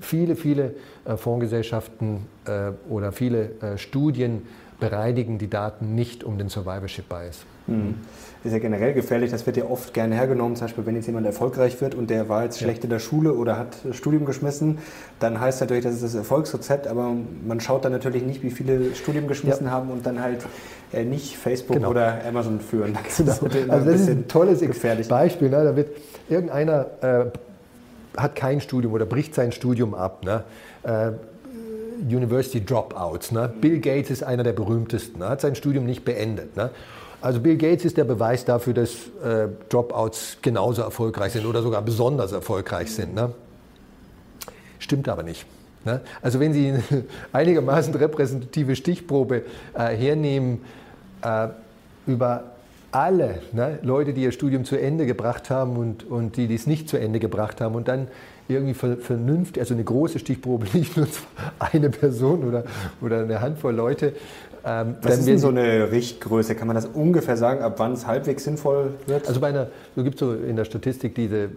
[0.00, 2.26] viele, viele äh, Fondsgesellschaften
[2.88, 4.42] oder viele Studien
[4.80, 7.44] bereinigen die Daten nicht um den Survivorship Bias.
[7.68, 7.94] Mhm.
[8.42, 11.26] Ist ja generell gefährlich, das wird ja oft gerne hergenommen, zum Beispiel wenn jetzt jemand
[11.26, 12.84] erfolgreich wird und der war jetzt schlecht ja.
[12.84, 14.78] in der Schule oder hat Studium geschmissen,
[15.18, 17.12] dann heißt natürlich, das ist das Erfolgsrezept, aber
[17.46, 19.72] man schaut dann natürlich nicht, wie viele Studium geschmissen ja.
[19.72, 20.46] haben und dann halt
[20.92, 21.90] äh, nicht Facebook genau.
[21.90, 22.96] oder Amazon führen.
[23.04, 23.32] Das genau.
[23.32, 25.08] ist also das ist ein tolles gefährlich.
[25.08, 25.50] Beispiel.
[25.50, 25.62] Ne?
[25.62, 25.90] Da wird
[26.28, 27.24] irgendeiner äh,
[28.16, 30.24] hat kein Studium oder bricht sein Studium ab.
[30.24, 30.44] Ne?
[30.82, 31.12] Äh,
[32.02, 33.32] University Dropouts.
[33.32, 33.52] Ne?
[33.60, 35.28] Bill Gates ist einer der berühmtesten, ne?
[35.28, 36.56] hat sein Studium nicht beendet.
[36.56, 36.70] Ne?
[37.20, 41.82] Also Bill Gates ist der Beweis dafür, dass äh, Dropouts genauso erfolgreich sind oder sogar
[41.82, 43.14] besonders erfolgreich sind.
[43.14, 43.32] Ne?
[44.78, 45.44] Stimmt aber nicht.
[45.84, 46.00] Ne?
[46.22, 46.82] Also wenn Sie eine
[47.32, 49.42] einigermaßen repräsentative Stichprobe
[49.74, 50.60] äh, hernehmen
[51.22, 51.48] äh,
[52.06, 52.44] über
[52.92, 56.66] alle ne, Leute, die ihr Studium zu Ende gebracht haben und, und die, die es
[56.66, 58.08] nicht zu Ende gebracht haben und dann
[58.50, 61.06] irgendwie vernünftig, also eine große Stichprobe, nicht nur
[61.58, 62.64] eine Person oder,
[63.00, 64.14] oder eine Handvoll Leute.
[64.64, 66.54] Ähm, Was ist denn so eine Richtgröße?
[66.54, 69.26] Kann man das ungefähr sagen, ab wann es halbwegs sinnvoll wird?
[69.26, 71.48] Also bei einer, so gibt es so in der Statistik diese, äh,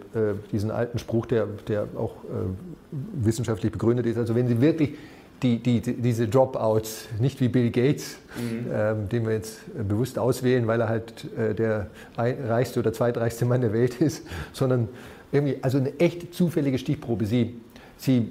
[0.52, 4.16] diesen alten Spruch, der, der auch äh, wissenschaftlich begründet ist.
[4.16, 4.94] Also wenn Sie wirklich
[5.42, 8.66] die, die, diese Dropouts, nicht wie Bill Gates, mhm.
[8.72, 13.60] ähm, den wir jetzt bewusst auswählen, weil er halt äh, der reichste oder zweitreichste Mann
[13.60, 14.88] der Welt ist, sondern
[15.34, 17.26] irgendwie, also eine echt zufällige Stichprobe.
[17.26, 17.54] Sie,
[17.98, 18.28] Sie,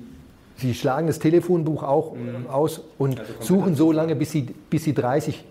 [0.57, 2.47] Sie schlagen das Telefonbuch auch mhm.
[2.49, 5.43] aus und also suchen so lange, bis Sie, bis Sie 30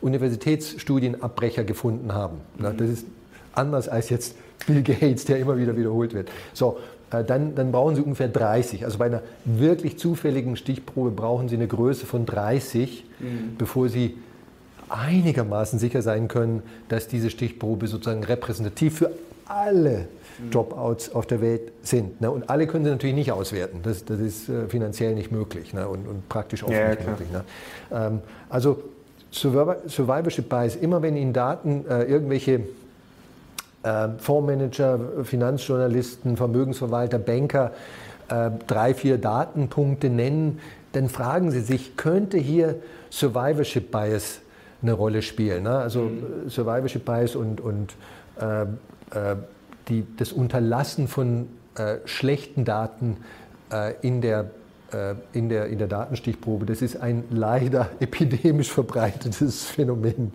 [0.00, 2.38] Universitätsstudienabbrecher gefunden haben.
[2.58, 2.76] Mhm.
[2.76, 3.06] Das ist
[3.52, 4.36] anders als jetzt
[4.66, 6.30] Bill Gates, der immer wieder wiederholt wird.
[6.52, 6.78] So,
[7.10, 8.84] äh, dann, dann, brauchen Sie ungefähr 30.
[8.84, 13.56] Also bei einer wirklich zufälligen Stichprobe brauchen Sie eine Größe von 30, mhm.
[13.56, 14.16] bevor Sie
[14.88, 19.10] einigermaßen sicher sein können, dass diese Stichprobe sozusagen repräsentativ für
[19.48, 20.06] alle
[20.50, 22.20] Dropouts auf der Welt sind.
[22.20, 22.30] Ne?
[22.30, 23.80] Und alle können sie natürlich nicht auswerten.
[23.82, 25.88] Das, das ist äh, finanziell nicht möglich ne?
[25.88, 27.10] und, und, praktisch auch ja, nicht klar.
[27.10, 27.30] möglich.
[27.32, 27.44] Ne?
[27.90, 28.82] Ähm, also
[29.30, 32.60] Survivorship Bias, immer wenn Ihnen Daten äh, irgendwelche
[33.82, 37.72] äh, Fondsmanager, Finanzjournalisten, Vermögensverwalter, Banker
[38.28, 40.60] äh, drei, vier Datenpunkte nennen,
[40.92, 42.76] dann fragen Sie sich, könnte hier
[43.10, 44.40] Survivorship Bias
[44.82, 45.64] eine Rolle spielen?
[45.64, 45.78] Ne?
[45.78, 46.48] Also mhm.
[46.48, 47.94] Survivorship Bias und, und
[48.40, 48.66] äh, äh,
[49.88, 51.48] die, das Unterlassen von
[51.78, 53.18] äh, schlechten Daten
[53.72, 54.44] äh, in, der, äh,
[55.32, 60.32] in, der, in der Datenstichprobe, das ist ein leider epidemisch verbreitetes Phänomen.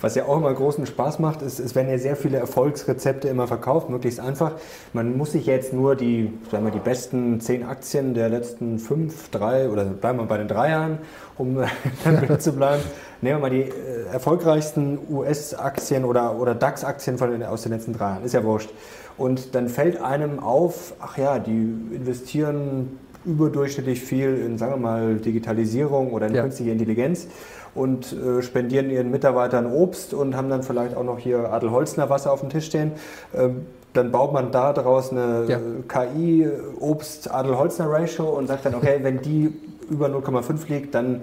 [0.00, 3.46] Was ja auch immer großen Spaß macht, ist, es werden ja sehr viele Erfolgsrezepte immer
[3.46, 4.52] verkauft, möglichst einfach.
[4.94, 9.28] Man muss sich jetzt nur die, sagen wir, die besten zehn Aktien der letzten fünf,
[9.28, 10.98] drei oder bleiben wir bei den drei Jahren,
[11.36, 11.62] um
[12.04, 12.82] damit zu bleiben.
[13.20, 18.24] Nehmen wir mal die äh, erfolgreichsten US-Aktien oder, oder DAX-Aktien aus den letzten drei Jahren,
[18.24, 18.70] ist ja wurscht.
[19.18, 25.14] Und dann fällt einem auf, ach ja, die investieren überdurchschnittlich viel in, sagen wir mal,
[25.16, 26.42] Digitalisierung oder in ja.
[26.42, 27.26] künstliche Intelligenz
[27.74, 32.32] und äh, spendieren ihren Mitarbeitern Obst und haben dann vielleicht auch noch hier Adel-Holzner Wasser
[32.32, 32.92] auf dem Tisch stehen.
[33.34, 35.58] Ähm, dann baut man da daraus eine ja.
[35.88, 39.52] KI-Obst-Adel-Holzner-Ratio und sagt dann, okay, wenn die
[39.90, 41.22] über 0,5 liegt, dann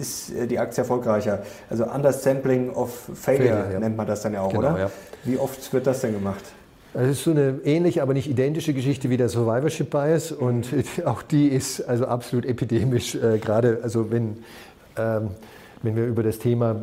[0.00, 1.40] ist äh, die Aktie erfolgreicher.
[1.68, 3.80] Also Undersampling of Failure Fair, ja.
[3.80, 4.78] nennt man das dann ja auch, genau, oder?
[4.78, 4.90] Ja.
[5.24, 6.44] Wie oft wird das denn gemacht?
[6.94, 10.68] Das ist so eine ähnliche, aber nicht identische Geschichte wie der Survivorship Bias und
[11.04, 14.38] auch die ist also absolut epidemisch, äh, gerade also wenn
[14.96, 15.30] ähm,
[15.82, 16.76] wenn wir über das Thema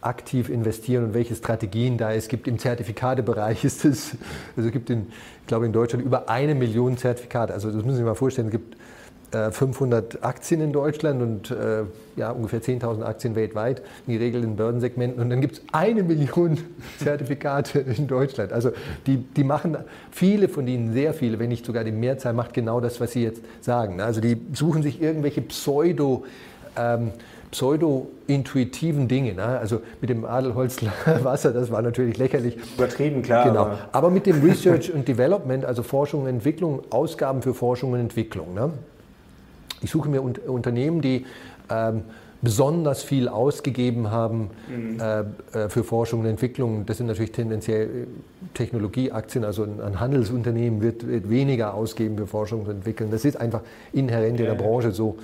[0.00, 2.46] aktiv investieren und welche Strategien da es gibt.
[2.48, 4.16] Im Zertifikatebereich ist es,
[4.56, 5.06] also es gibt in,
[5.40, 7.52] ich glaube in Deutschland über eine Million Zertifikate.
[7.52, 8.76] Also das müssen Sie sich mal vorstellen, es gibt
[9.30, 11.82] 500 Aktien in Deutschland und äh,
[12.16, 15.22] ja, ungefähr 10.000 Aktien weltweit, in die Regel in Börsensegmenten.
[15.22, 16.58] Und dann gibt es eine Million
[16.98, 18.52] Zertifikate in Deutschland.
[18.52, 18.70] Also
[19.06, 19.76] die, die machen,
[20.10, 23.22] viele von ihnen, sehr viele, wenn nicht sogar die Mehrzahl, macht genau das, was Sie
[23.22, 24.00] jetzt sagen.
[24.00, 26.24] Also die suchen sich irgendwelche Pseudo-
[26.76, 27.12] ähm,
[27.50, 29.34] pseudo-intuitiven Dinge.
[29.34, 29.42] Ne?
[29.42, 32.56] Also mit dem Adelholzler Wasser, das war natürlich lächerlich.
[32.76, 33.44] Übertrieben, klar.
[33.48, 33.60] Genau.
[33.60, 38.00] Aber, aber mit dem Research und Development, also Forschung und Entwicklung, Ausgaben für Forschung und
[38.00, 38.54] Entwicklung.
[38.54, 38.72] Ne?
[39.80, 41.26] Ich suche mir Unternehmen, die
[41.70, 42.02] ähm,
[42.40, 45.00] besonders viel ausgegeben haben mhm.
[45.00, 45.20] äh,
[45.58, 46.86] äh, für Forschung und Entwicklung.
[46.86, 48.06] Das sind natürlich tendenziell äh,
[48.54, 53.10] Technologieaktien, also ein Handelsunternehmen wird, wird weniger ausgeben für Forschung und Entwicklung.
[53.10, 53.62] Das ist einfach
[53.92, 54.46] inhärent ja.
[54.46, 55.18] in der Branche so.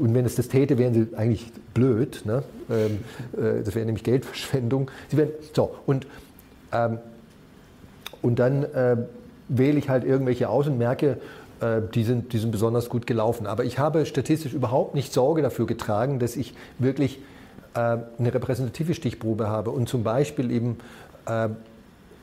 [0.00, 2.22] Und wenn es das täte, wären sie eigentlich blöd.
[2.24, 2.42] Ne?
[2.68, 2.98] Ähm,
[3.32, 4.90] äh, das wäre nämlich Geldverschwendung.
[5.08, 6.06] Sie wären, so, und,
[6.72, 6.98] ähm,
[8.22, 8.96] und dann äh,
[9.48, 11.18] wähle ich halt irgendwelche aus und merke,
[11.94, 13.46] die, sind, die sind besonders gut gelaufen.
[13.46, 17.18] Aber ich habe statistisch überhaupt nicht Sorge dafür getragen, dass ich wirklich
[17.74, 20.78] äh, eine repräsentative Stichprobe habe und zum Beispiel eben
[21.26, 21.48] äh,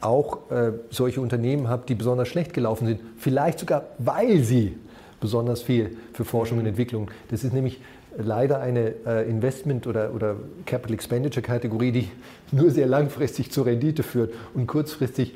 [0.01, 2.99] auch äh, solche Unternehmen habe, die besonders schlecht gelaufen sind.
[3.17, 4.77] Vielleicht sogar, weil sie
[5.19, 7.09] besonders viel für Forschung und Entwicklung.
[7.29, 7.79] Das ist nämlich
[8.17, 10.35] leider eine äh, Investment- oder, oder
[10.65, 12.09] Capital Expenditure-Kategorie, die
[12.51, 15.33] nur sehr langfristig zur Rendite führt und kurzfristig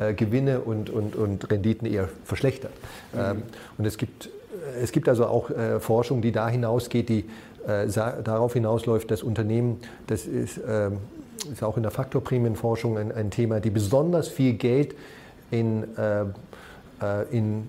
[0.00, 2.72] äh, Gewinne und, und, und Renditen eher verschlechtert.
[3.12, 3.18] Mhm.
[3.20, 3.42] Ähm,
[3.78, 7.26] und es gibt, äh, es gibt also auch äh, Forschung, die da hinausgeht, die
[7.66, 7.86] äh,
[8.24, 10.98] darauf hinausläuft, dass Unternehmen, das ist, ähm,
[11.52, 14.94] ist auch in der Faktorprämienforschung ein, ein Thema, die besonders viel Geld
[15.50, 16.24] in, äh,
[17.30, 17.68] in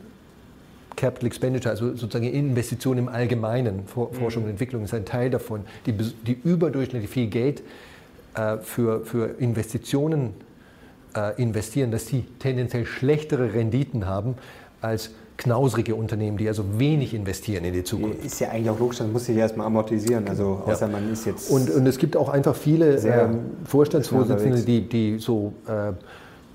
[0.96, 4.52] Capital Expenditure, also sozusagen Investitionen im Allgemeinen, Forschung und mhm.
[4.52, 7.62] Entwicklung ist ein Teil davon, die, die überdurchschnittlich viel Geld
[8.36, 10.51] äh, für, für Investitionen äh,
[11.38, 14.36] investieren, dass sie tendenziell schlechtere Renditen haben
[14.82, 18.24] als knausrige Unternehmen, die also wenig investieren in die Zukunft.
[18.24, 20.28] Ist ja eigentlich auch logisch, das muss sich erstmal amortisieren.
[20.28, 20.92] Also außer ja.
[20.92, 21.50] man ist jetzt.
[21.50, 25.94] Und, und es gibt auch einfach viele ähm, Vorstandsvorsitzende, die, die so äh,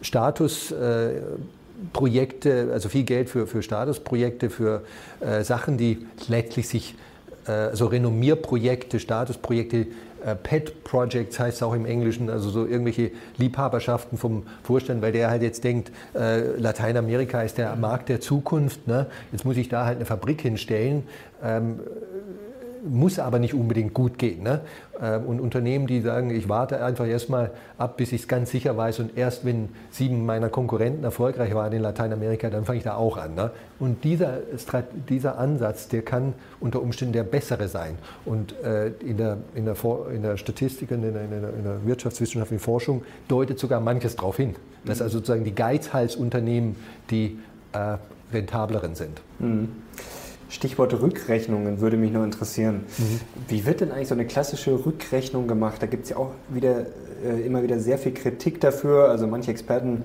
[0.02, 1.20] Status äh,
[1.92, 4.82] Projekte, also viel Geld für, für Statusprojekte, für
[5.20, 6.94] äh, Sachen, die letztlich sich,
[7.46, 9.86] äh, also Renommierprojekte, Statusprojekte, äh,
[10.35, 15.31] Pet Projects heißt es auch im Englischen, also so irgendwelche Liebhaberschaften vom Vorstand, weil der
[15.31, 19.07] halt jetzt denkt, äh, Lateinamerika ist der Markt der Zukunft, ne?
[19.33, 21.05] jetzt muss ich da halt eine Fabrik hinstellen.
[21.43, 21.81] Ähm,
[22.89, 24.43] muss aber nicht unbedingt gut gehen.
[24.43, 24.61] Ne?
[25.01, 28.76] Ähm, und Unternehmen, die sagen, ich warte einfach erstmal ab, bis ich es ganz sicher
[28.76, 32.95] weiß und erst wenn sieben meiner Konkurrenten erfolgreich waren in Lateinamerika, dann fange ich da
[32.95, 33.34] auch an.
[33.34, 33.51] Ne?
[33.78, 34.39] Und dieser,
[35.09, 37.99] dieser Ansatz, der kann unter Umständen der bessere sein.
[38.24, 39.76] Und äh, in, der, in, der,
[40.14, 44.37] in der Statistik, in der, in der, in der wirtschaftswissenschaftlichen Forschung deutet sogar manches darauf
[44.37, 46.76] hin, dass also sozusagen die Geizhalsunternehmen
[47.11, 47.39] die
[47.72, 47.97] äh,
[48.32, 49.20] rentableren sind.
[49.39, 49.68] Mhm.
[50.49, 52.84] Stichwort Rückrechnungen würde mich nur interessieren.
[52.99, 53.20] Mhm.
[53.49, 55.82] Wie wird denn eigentlich so eine klassische Rückrechnung gemacht?
[55.82, 56.86] Da gibt es ja auch wieder,
[57.24, 59.09] äh, immer wieder sehr viel Kritik dafür.
[59.11, 60.05] Also manche Experten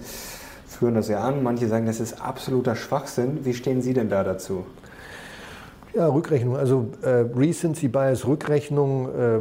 [0.68, 3.40] führen das ja an, manche sagen, das ist absoluter Schwachsinn.
[3.44, 4.66] Wie stehen Sie denn da dazu?
[5.94, 9.40] Ja, Rückrechnung, also äh, Recency Bias, Rückrechnung, äh,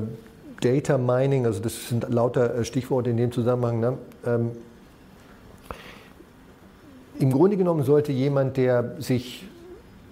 [0.61, 3.81] Data Mining, also das sind lauter äh, Stichworte in dem Zusammenhang.
[3.81, 3.99] Ne?
[4.27, 4.51] Ähm,
[7.21, 9.47] Im Grunde genommen sollte jemand, der sich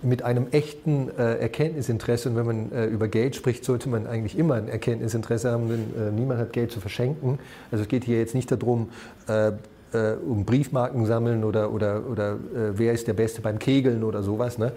[0.03, 4.39] mit einem echten äh, Erkenntnisinteresse, und wenn man äh, über Geld spricht, sollte man eigentlich
[4.39, 7.39] immer ein Erkenntnisinteresse haben, denn äh, niemand hat Geld zu verschenken.
[7.71, 8.91] Also es geht hier jetzt nicht darum,
[9.29, 9.49] äh,
[9.93, 12.37] äh, um Briefmarken sammeln oder, oder, oder äh,
[12.75, 14.73] wer ist der Beste beim Kegeln oder sowas, ne?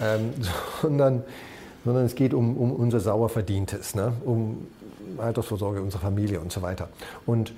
[0.00, 0.32] Ähm,
[0.82, 1.22] sondern
[1.86, 4.12] sondern es geht um, um unser sauer Verdientes, ne?
[4.24, 4.66] um
[5.18, 6.88] Altersvorsorge unserer Familie und so weiter.
[7.26, 7.52] Und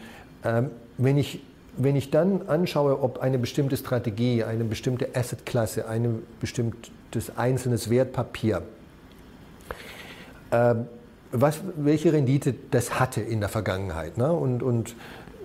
[0.44, 1.40] ähm, wenn, ich,
[1.78, 8.62] wenn ich dann anschaue, ob eine bestimmte Strategie, eine bestimmte Assetklasse, ein bestimmtes einzelnes Wertpapier,
[10.50, 10.74] äh,
[11.30, 14.18] was, welche Rendite das hatte in der Vergangenheit.
[14.18, 14.32] Ne?
[14.32, 14.94] Und, und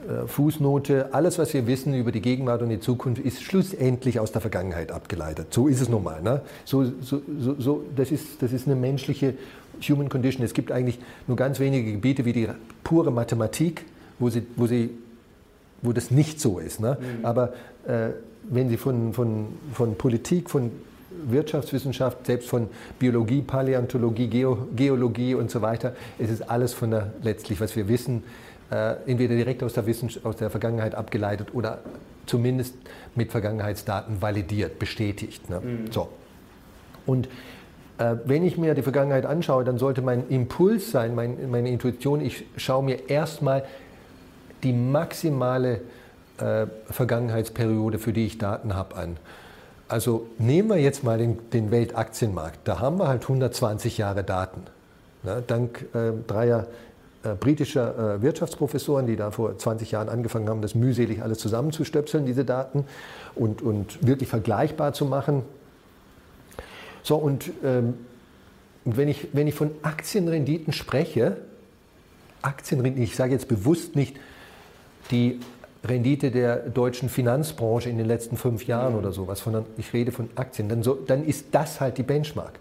[0.08, 4.32] äh, Fußnote, alles, was wir wissen über die Gegenwart und die Zukunft, ist schlussendlich aus
[4.32, 5.54] der Vergangenheit abgeleitet.
[5.54, 6.22] So ist es normal.
[6.22, 6.42] Ne?
[6.66, 9.36] So, so, so, so, das, ist, das ist eine menschliche
[9.88, 10.44] Human Condition.
[10.46, 12.48] Es gibt eigentlich nur ganz wenige Gebiete wie die
[12.84, 13.86] pure Mathematik,
[14.20, 14.92] wo, sie, wo, sie,
[15.84, 16.80] wo das nicht so ist.
[16.80, 16.98] Ne?
[17.00, 17.26] Mhm.
[17.26, 17.54] Aber
[17.86, 18.10] äh,
[18.50, 20.72] wenn Sie von, von, von Politik, von
[21.26, 22.70] Wirtschaftswissenschaft, selbst von
[23.00, 27.88] Biologie, Paläontologie, Geo, Geologie und so weiter, es ist alles von der, letztlich, was wir
[27.88, 28.24] wissen,
[28.72, 29.84] äh, entweder direkt aus der,
[30.24, 31.80] aus der Vergangenheit abgeleitet oder
[32.26, 32.76] zumindest
[33.16, 35.50] mit Vergangenheitsdaten validiert, bestätigt.
[35.50, 35.60] Ne?
[35.60, 35.92] Mhm.
[35.92, 36.10] So.
[37.06, 37.28] Und
[37.98, 42.22] äh, wenn ich mir die Vergangenheit anschaue, dann sollte mein Impuls sein, mein, meine Intuition,
[42.22, 43.64] ich schaue mir erstmal
[44.64, 45.82] die maximale
[46.38, 49.18] äh, Vergangenheitsperiode, für die ich Daten habe, an.
[49.88, 52.59] Also nehmen wir jetzt mal den, den Weltaktienmarkt.
[52.64, 54.61] Da haben wir halt 120 Jahre Daten.
[55.24, 55.43] Ne?
[55.45, 56.68] Dank äh, dreier
[57.24, 62.26] äh, britischer äh, Wirtschaftsprofessoren, die da vor 20 Jahren angefangen haben, das mühselig alles zusammenzustöpseln,
[62.26, 62.86] diese Daten,
[63.36, 65.43] und, und wirklich vergleichbar zu machen.
[67.01, 67.93] So, und ähm,
[68.84, 71.38] wenn, ich, wenn ich von Aktienrenditen spreche,
[72.41, 74.18] Aktienrenditen, ich sage jetzt bewusst nicht
[75.12, 75.39] die
[75.84, 80.30] Rendite der deutschen Finanzbranche in den letzten fünf Jahren oder sowas, sondern ich rede von
[80.36, 82.60] Aktien, dann, so, dann ist das halt die Benchmark.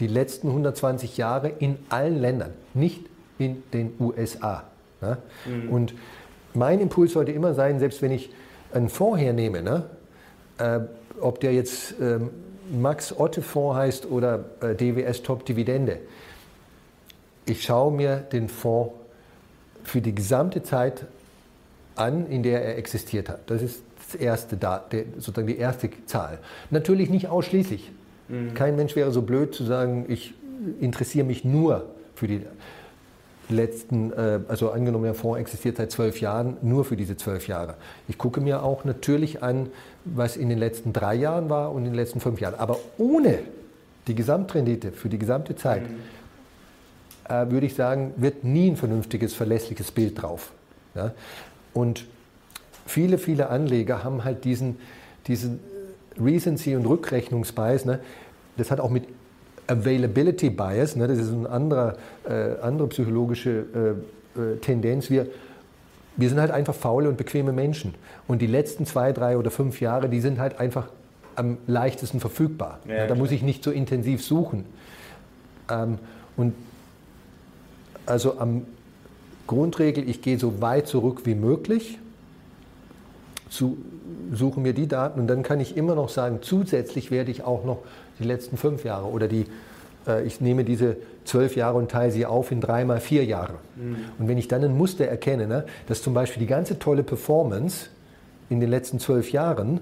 [0.00, 3.06] Die letzten 120 Jahre in allen Ländern, nicht
[3.38, 4.64] in den USA.
[5.02, 5.18] Ja?
[5.44, 5.70] Mhm.
[5.70, 5.94] Und
[6.54, 8.30] mein Impuls sollte immer sein, selbst wenn ich
[8.72, 9.84] einen Fonds hernehme, ne?
[10.58, 10.80] Äh,
[11.20, 12.30] ob der jetzt ähm,
[12.70, 15.98] Max Otte Fonds heißt oder äh, DWS Top Dividende,
[17.44, 18.92] ich schaue mir den Fonds
[19.84, 21.06] für die gesamte Zeit
[21.96, 23.50] an, in der er existiert hat.
[23.50, 24.58] Das ist das erste,
[25.16, 26.38] sozusagen die erste Zahl.
[26.70, 27.90] Natürlich nicht ausschließlich.
[28.28, 28.54] Mhm.
[28.54, 30.34] Kein Mensch wäre so blöd zu sagen, ich
[30.80, 32.42] interessiere mich nur für die
[33.48, 37.74] letzten, äh, also angenommen, der Fonds existiert seit zwölf Jahren, nur für diese zwölf Jahre.
[38.08, 39.68] Ich gucke mir auch natürlich an,
[40.04, 42.54] was in den letzten drei Jahren war und in den letzten fünf Jahren.
[42.56, 43.38] Aber ohne
[44.06, 45.96] die Gesamtrendite für die gesamte Zeit, mhm.
[47.28, 50.52] äh, würde ich sagen, wird nie ein vernünftiges, verlässliches Bild drauf.
[50.94, 51.12] Ja?
[51.76, 52.06] Und
[52.86, 54.76] viele, viele Anleger haben halt diesen,
[55.26, 55.60] diesen
[56.18, 57.84] Recency- und Rückrechnungsbias.
[57.84, 58.00] Ne?
[58.56, 59.04] Das hat auch mit
[59.66, 61.06] Availability Bias, ne?
[61.06, 63.96] das ist eine andere, äh, andere psychologische
[64.34, 65.10] äh, äh, Tendenz.
[65.10, 65.26] Wir,
[66.16, 67.94] wir sind halt einfach faule und bequeme Menschen.
[68.26, 70.88] Und die letzten zwei, drei oder fünf Jahre, die sind halt einfach
[71.34, 72.78] am leichtesten verfügbar.
[72.88, 74.64] Ja, ja, da muss ich nicht so intensiv suchen.
[75.70, 75.98] Ähm,
[76.38, 76.54] und
[78.06, 78.62] also am
[79.46, 81.98] Grundregel, ich gehe so weit zurück wie möglich,
[83.48, 83.78] zu,
[84.32, 87.64] suche mir die Daten und dann kann ich immer noch sagen, zusätzlich werde ich auch
[87.64, 87.78] noch
[88.18, 89.46] die letzten fünf Jahre oder die,
[90.06, 93.54] äh, ich nehme diese zwölf Jahre und teile sie auf in drei mal vier Jahre.
[93.76, 93.96] Mhm.
[94.18, 97.88] Und wenn ich dann ein Muster erkenne, ne, dass zum Beispiel die ganze tolle Performance
[98.48, 99.80] in den letzten zwölf Jahren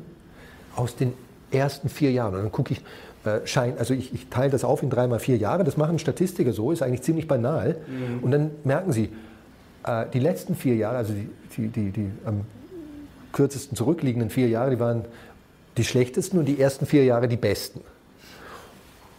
[0.76, 1.12] aus den
[1.50, 2.80] ersten vier Jahren, und dann gucke ich,
[3.24, 5.98] äh, Schein, also ich, ich, teile das auf in drei mal vier Jahre, das machen
[5.98, 7.76] Statistiker so, ist eigentlich ziemlich banal.
[7.86, 8.24] Mhm.
[8.24, 9.10] Und dann merken sie,
[9.84, 12.42] äh, die letzten vier Jahre, also die, die, die, die am
[13.32, 15.04] kürzesten zurückliegenden vier Jahre, die waren
[15.76, 17.80] die schlechtesten und die ersten vier Jahre die besten.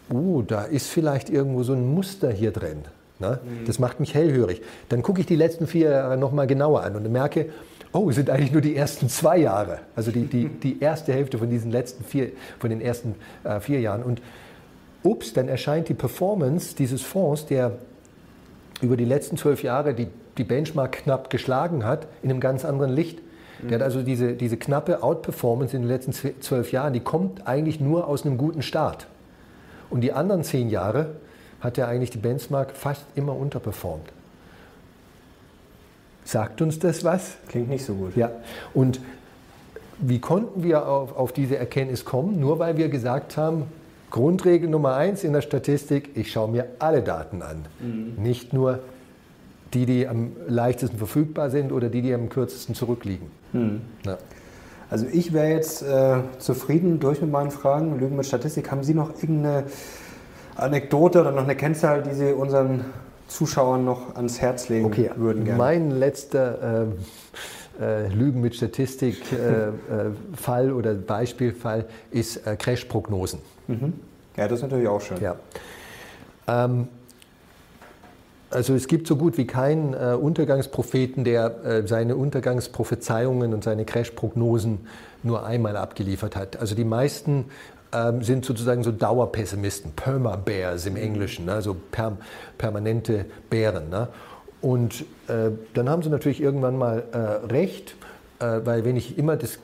[0.10, 2.84] Uh, da ist vielleicht irgendwo so ein Muster hier drin.
[3.20, 3.40] Ne?
[3.44, 3.66] Mhm.
[3.66, 4.62] Das macht mich hellhörig.
[4.90, 7.50] Dann gucke ich die letzten vier Jahre nochmal genauer an und merke,
[7.92, 9.80] oh, es sind eigentlich nur die ersten zwei Jahre.
[9.96, 13.80] Also die, die, die erste Hälfte von diesen letzten vier, von den ersten äh, vier
[13.80, 14.04] Jahren.
[14.04, 14.22] Und
[15.04, 17.72] ups, dann erscheint die Performance dieses Fonds, der
[18.82, 20.08] über die letzten zwölf Jahre die
[20.38, 23.20] die Benchmark knapp geschlagen hat, in einem ganz anderen Licht.
[23.64, 27.80] Der hat also diese, diese knappe Outperformance in den letzten zwölf Jahren, die kommt eigentlich
[27.80, 29.08] nur aus einem guten Start.
[29.90, 31.16] Und die anderen zehn Jahre
[31.62, 34.10] hat er eigentlich die Benchmark fast immer unterperformt.
[36.26, 37.38] Sagt uns das was?
[37.48, 38.16] Klingt nicht so gut.
[38.16, 38.32] Ja.
[38.74, 39.00] Und
[40.00, 42.40] wie konnten wir auf, auf diese Erkenntnis kommen?
[42.40, 43.64] Nur weil wir gesagt haben,
[44.12, 48.22] Grundregel Nummer eins in der Statistik, ich schaue mir alle Daten an, mhm.
[48.22, 48.80] nicht nur
[49.76, 53.28] die, die am leichtesten verfügbar sind oder die, die am kürzesten zurückliegen.
[53.52, 53.82] Hm.
[54.06, 54.18] Ja.
[54.90, 58.00] Also ich wäre jetzt äh, zufrieden durch mit meinen Fragen.
[58.00, 58.72] Lügen mit Statistik.
[58.72, 59.66] Haben Sie noch irgendeine
[60.56, 62.86] Anekdote oder noch eine Kennzahl, die Sie unseren
[63.28, 65.10] Zuschauern noch ans Herz legen okay.
[65.16, 65.44] würden?
[65.44, 65.58] Gerne?
[65.58, 66.86] Mein letzter
[67.80, 69.72] äh, äh, Lügen mit Statistik äh, äh,
[70.36, 73.40] Fall oder Beispielfall ist äh, Crash-Prognosen.
[73.68, 73.94] Mhm.
[74.38, 75.18] Ja, das ist natürlich auch schön.
[75.20, 75.36] Ja.
[76.48, 76.88] Ähm,
[78.56, 83.84] also es gibt so gut wie keinen äh, Untergangspropheten, der äh, seine Untergangsprophezeiungen und seine
[83.84, 84.80] Crash-Prognosen
[85.24, 86.58] nur einmal abgeliefert hat.
[86.58, 87.46] Also die meisten
[87.92, 91.54] ähm, sind sozusagen so Dauerpessimisten, Perma-Bears im Englischen, ne?
[91.54, 92.18] also per,
[92.58, 93.90] permanente Bären.
[93.90, 94.08] Ne?
[94.62, 97.18] Und äh, dann haben sie natürlich irgendwann mal äh,
[97.52, 97.96] recht,
[98.40, 99.60] äh, weil wenn ich immer das,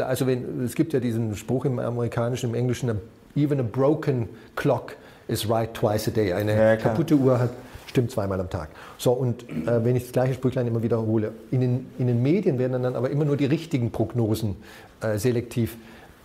[0.00, 2.90] also wenn, es gibt ja diesen Spruch im amerikanischen, im englischen,
[3.36, 4.96] even a broken clock
[5.28, 6.32] is right twice a day.
[6.32, 7.50] Eine ja, kaputte Uhr hat
[7.90, 8.70] stimmt zweimal am Tag.
[8.96, 12.58] So, und äh, wenn ich das gleiche Sprüchlein immer wiederhole, in den, in den Medien
[12.58, 14.56] werden dann aber immer nur die richtigen Prognosen
[15.02, 15.76] äh, selektiv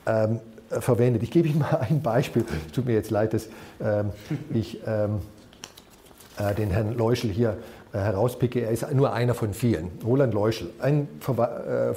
[0.05, 0.39] ähm,
[0.69, 1.23] verwendet.
[1.23, 2.45] Ich gebe Ihnen mal ein Beispiel.
[2.67, 3.49] Es tut mir jetzt leid, dass
[3.81, 4.11] ähm,
[4.53, 5.19] ich ähm,
[6.37, 7.57] äh, den Herrn Leuschel hier
[7.93, 8.61] äh, herauspicke.
[8.61, 9.89] Er ist nur einer von vielen.
[10.05, 11.95] Roland Leuschel, ein Ver äh,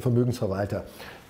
[0.00, 0.84] Vermögensverwalter,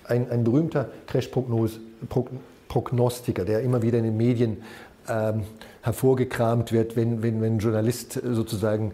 [0.04, 4.62] ein, ein berühmter Crash-Prognostiker, der immer wieder in den Medien
[5.08, 5.44] ähm,
[5.82, 8.92] hervorgekramt wird, wenn, wenn, wenn ein Journalist sozusagen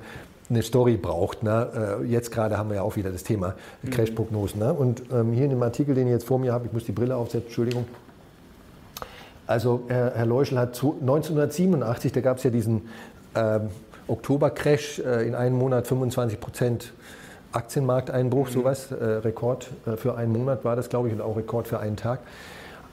[0.53, 1.43] eine Story braucht.
[1.43, 2.01] Ne?
[2.03, 3.91] Äh, jetzt gerade haben wir ja auch wieder das Thema mhm.
[3.91, 4.61] Crash-Prognosen.
[4.61, 4.73] Ne?
[4.73, 6.93] Und ähm, hier in dem Artikel, den ich jetzt vor mir habe, ich muss die
[6.93, 7.87] Brille aufsetzen, Entschuldigung.
[9.47, 12.89] Also Herr, Herr Leuschel hat zu, 1987, da gab es ja diesen
[13.35, 13.69] ähm,
[14.09, 16.93] Oktober-Crash, äh, in einem Monat 25 Prozent
[17.53, 18.53] Aktienmarkteinbruch, mhm.
[18.53, 21.81] sowas, äh, Rekord äh, für einen Monat war das, glaube ich, und auch Rekord für
[21.81, 22.21] einen Tag.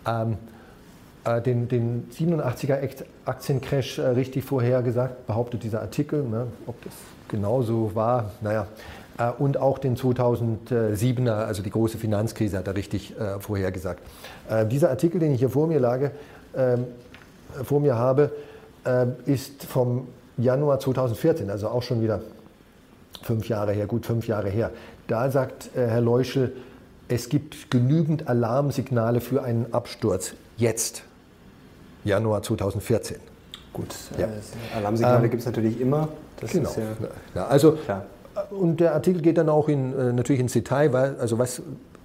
[0.08, 0.59] Ähm, äh,
[1.26, 2.80] den, den 87er
[3.26, 6.24] Aktiencrash äh, richtig vorhergesagt, behauptet dieser Artikel.
[6.24, 6.48] Ne?
[6.66, 6.94] Ob das
[7.28, 8.68] genauso war, naja.
[9.18, 14.02] Äh, und auch den 2007er, also die große Finanzkrise, hat er richtig vorhergesagt.
[14.72, 16.12] Dieser Artikel, den ich hier vor mir lage,
[16.56, 16.86] ähm,
[17.64, 18.32] vor mir habe,
[19.26, 20.08] ist vom
[20.38, 22.22] Januar 2014, also auch schon wieder
[23.22, 24.72] fünf Jahre her, gut fünf Jahre her.
[25.08, 26.54] Da sagt Herr Leuschel,
[27.08, 31.04] es gibt genügend Alarmsignale für einen Absturz jetzt.
[32.04, 33.18] Januar 2014.
[33.74, 34.26] Gut, ja.
[34.26, 36.10] äh, Alarmsignale ähm, gibt es natürlich immer.
[36.40, 36.70] Das genau.
[36.76, 38.06] Ja, ja, also, klar.
[38.50, 41.62] und der Artikel geht dann auch in, äh, natürlich ins Detail, weil, also was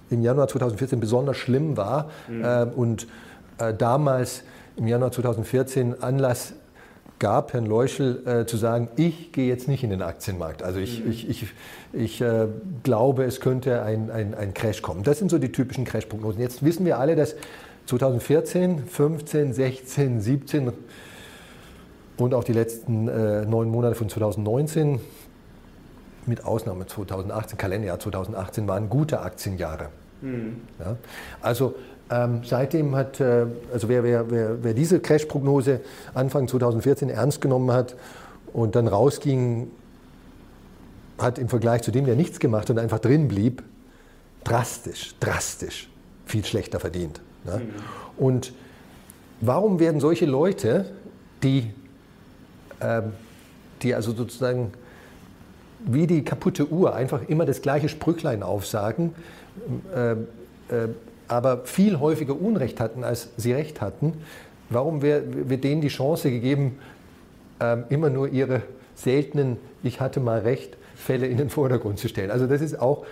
[0.09, 2.43] im Januar 2014 besonders schlimm war mhm.
[2.43, 3.07] äh, und
[3.57, 4.43] äh, damals
[4.75, 6.53] im Januar 2014 Anlass
[7.19, 10.63] gab, Herrn Leuschel äh, zu sagen, ich gehe jetzt nicht in den Aktienmarkt.
[10.63, 11.11] Also ich, mhm.
[11.11, 11.47] ich, ich,
[11.93, 12.47] ich äh,
[12.83, 15.03] glaube, es könnte ein, ein, ein Crash kommen.
[15.03, 16.41] Das sind so die typischen Crash-Prognosen.
[16.41, 17.35] Jetzt wissen wir alle, dass
[17.85, 20.71] 2014, 15, 16, 17
[22.17, 24.99] und auch die letzten äh, neun Monate von 2019,
[26.25, 29.89] mit Ausnahme 2018, Kalenderjahr 2018, waren gute Aktienjahre.
[30.21, 30.61] Mhm.
[30.79, 30.95] Ja,
[31.41, 31.75] also
[32.09, 35.81] ähm, seitdem hat, äh, also wer, wer, wer, wer diese Crash-Prognose
[36.13, 37.95] Anfang 2014 ernst genommen hat
[38.53, 39.69] und dann rausging,
[41.17, 43.63] hat im Vergleich zu dem, der nichts gemacht und einfach drin blieb,
[44.43, 45.89] drastisch, drastisch
[46.25, 47.21] viel schlechter verdient.
[47.45, 47.61] Ne?
[47.63, 48.23] Mhm.
[48.23, 48.53] Und
[49.41, 50.85] warum werden solche Leute,
[51.43, 51.71] die,
[52.81, 53.13] ähm,
[53.81, 54.71] die also sozusagen
[55.85, 59.13] wie die kaputte Uhr einfach immer das gleiche Sprüchlein aufsagen,
[59.95, 60.17] äh, äh,
[61.27, 64.13] aber viel häufiger Unrecht hatten, als sie Recht hatten,
[64.69, 66.79] warum wird denen die Chance gegeben,
[67.59, 68.61] äh, immer nur ihre
[68.95, 72.31] seltenen Ich hatte mal Recht Fälle in den Vordergrund zu stellen?
[72.31, 73.05] Also das ist auch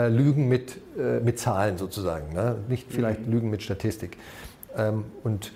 [0.00, 2.56] äh, Lügen mit, äh, mit Zahlen sozusagen, ne?
[2.68, 3.32] nicht vielleicht mhm.
[3.32, 4.16] Lügen mit Statistik.
[4.76, 5.52] Ähm, und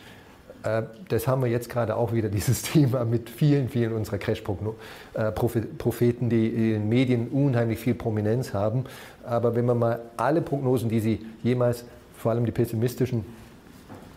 [0.65, 6.29] äh, das haben wir jetzt gerade auch wieder, dieses Thema mit vielen, vielen unserer Crash-Propheten,
[6.29, 8.85] die in den Medien unheimlich viel Prominenz haben.
[9.25, 11.85] Aber wenn man mal alle Prognosen, die sie jemals,
[12.17, 13.25] vor allem die pessimistischen,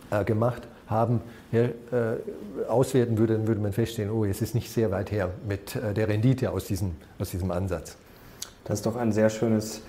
[0.10, 1.22] äh, gemacht haben,
[1.52, 1.70] äh,
[2.68, 5.94] auswerten würde, dann würde man feststellen, oh, es ist nicht sehr weit her mit äh,
[5.94, 7.98] der Rendite aus diesem, aus diesem Ansatz.
[8.66, 9.82] Das ist doch ein sehr schönes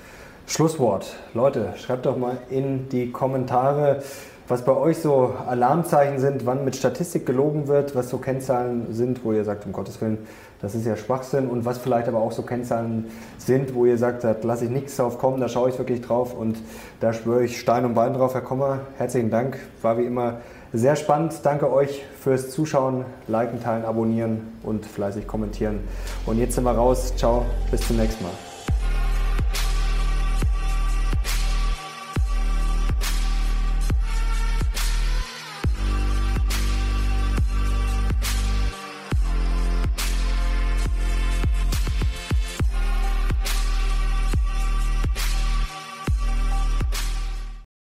[0.49, 1.15] Schlusswort.
[1.35, 4.03] Leute, schreibt doch mal in die Kommentare,
[4.49, 9.23] was bei euch so Alarmzeichen sind, wann mit Statistik gelogen wird, was so Kennzahlen sind,
[9.25, 10.27] wo ihr sagt, um Gottes Willen,
[10.63, 14.25] das ist ja Schwachsinn und was vielleicht aber auch so Kennzahlen sind, wo ihr sagt,
[14.25, 16.57] da lasse ich nichts drauf kommen, da schaue ich wirklich drauf und
[17.01, 18.33] da schwöre ich Stein und Bein drauf.
[18.33, 20.39] Herr Kommer, herzlichen Dank, war wie immer
[20.73, 21.35] sehr spannend.
[21.43, 25.81] Danke euch fürs Zuschauen, liken, teilen, abonnieren und fleißig kommentieren.
[26.25, 27.15] Und jetzt sind wir raus.
[27.17, 28.48] Ciao, bis zum nächsten Mal.